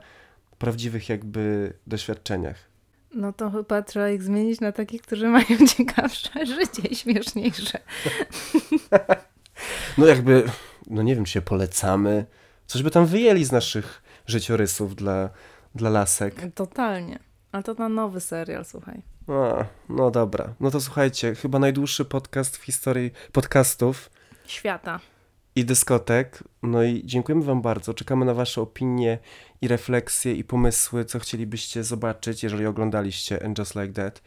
[0.57, 2.76] prawdziwych jakby doświadczeniach.
[3.15, 5.45] No to chyba trzeba ich zmienić na takich, którzy mają
[5.77, 7.80] ciekawsze życie i śmieszniejsze.
[9.98, 10.44] No jakby,
[10.88, 12.26] no nie wiem, czy się polecamy.
[12.68, 15.30] Coś by tam wyjęli z naszych życiorysów dla,
[15.76, 16.36] dla lasek.
[16.56, 17.19] Totalnie.
[17.52, 19.02] Ale to na nowy serial, słuchaj.
[19.27, 20.53] A, no dobra.
[20.60, 24.10] No to słuchajcie, chyba najdłuższy podcast w historii podcastów.
[24.48, 24.99] Świata
[25.56, 26.44] i dyskotek.
[26.64, 27.94] No i dziękujemy Wam bardzo.
[27.94, 29.19] Czekamy na Wasze opinie
[29.65, 34.21] i refleksje i pomysły, co chcielibyście zobaczyć, jeżeli oglądaliście And Just Like That.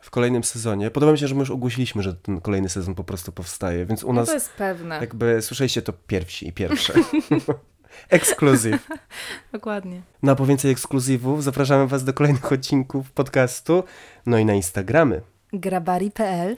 [0.00, 0.90] w kolejnym sezonie.
[0.90, 4.04] Podoba mi się, że my już ogłosiliśmy, że ten kolejny sezon po prostu powstaje, więc
[4.04, 4.98] u No nas to jest pewne.
[5.00, 6.94] jakby słyszeliście to pierwsi i pierwsze.
[8.08, 8.88] Ekskluzyw.
[9.52, 10.02] Dokładnie.
[10.22, 13.84] No a po więcej ekskluzywów zapraszamy Was do kolejnych odcinków podcastu,
[14.26, 15.20] no i na Instagramy.
[15.52, 16.56] Grabari.pl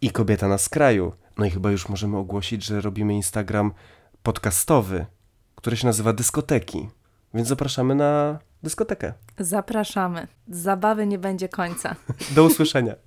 [0.00, 1.12] I Kobieta na skraju.
[1.38, 3.72] No i chyba już możemy ogłosić, że robimy Instagram
[4.22, 5.06] podcastowy,
[5.54, 6.88] który się nazywa Dyskoteki.
[7.34, 9.12] Więc zapraszamy na dyskotekę.
[9.38, 10.26] Zapraszamy.
[10.48, 11.96] Zabawy nie będzie końca.
[12.34, 12.94] Do usłyszenia.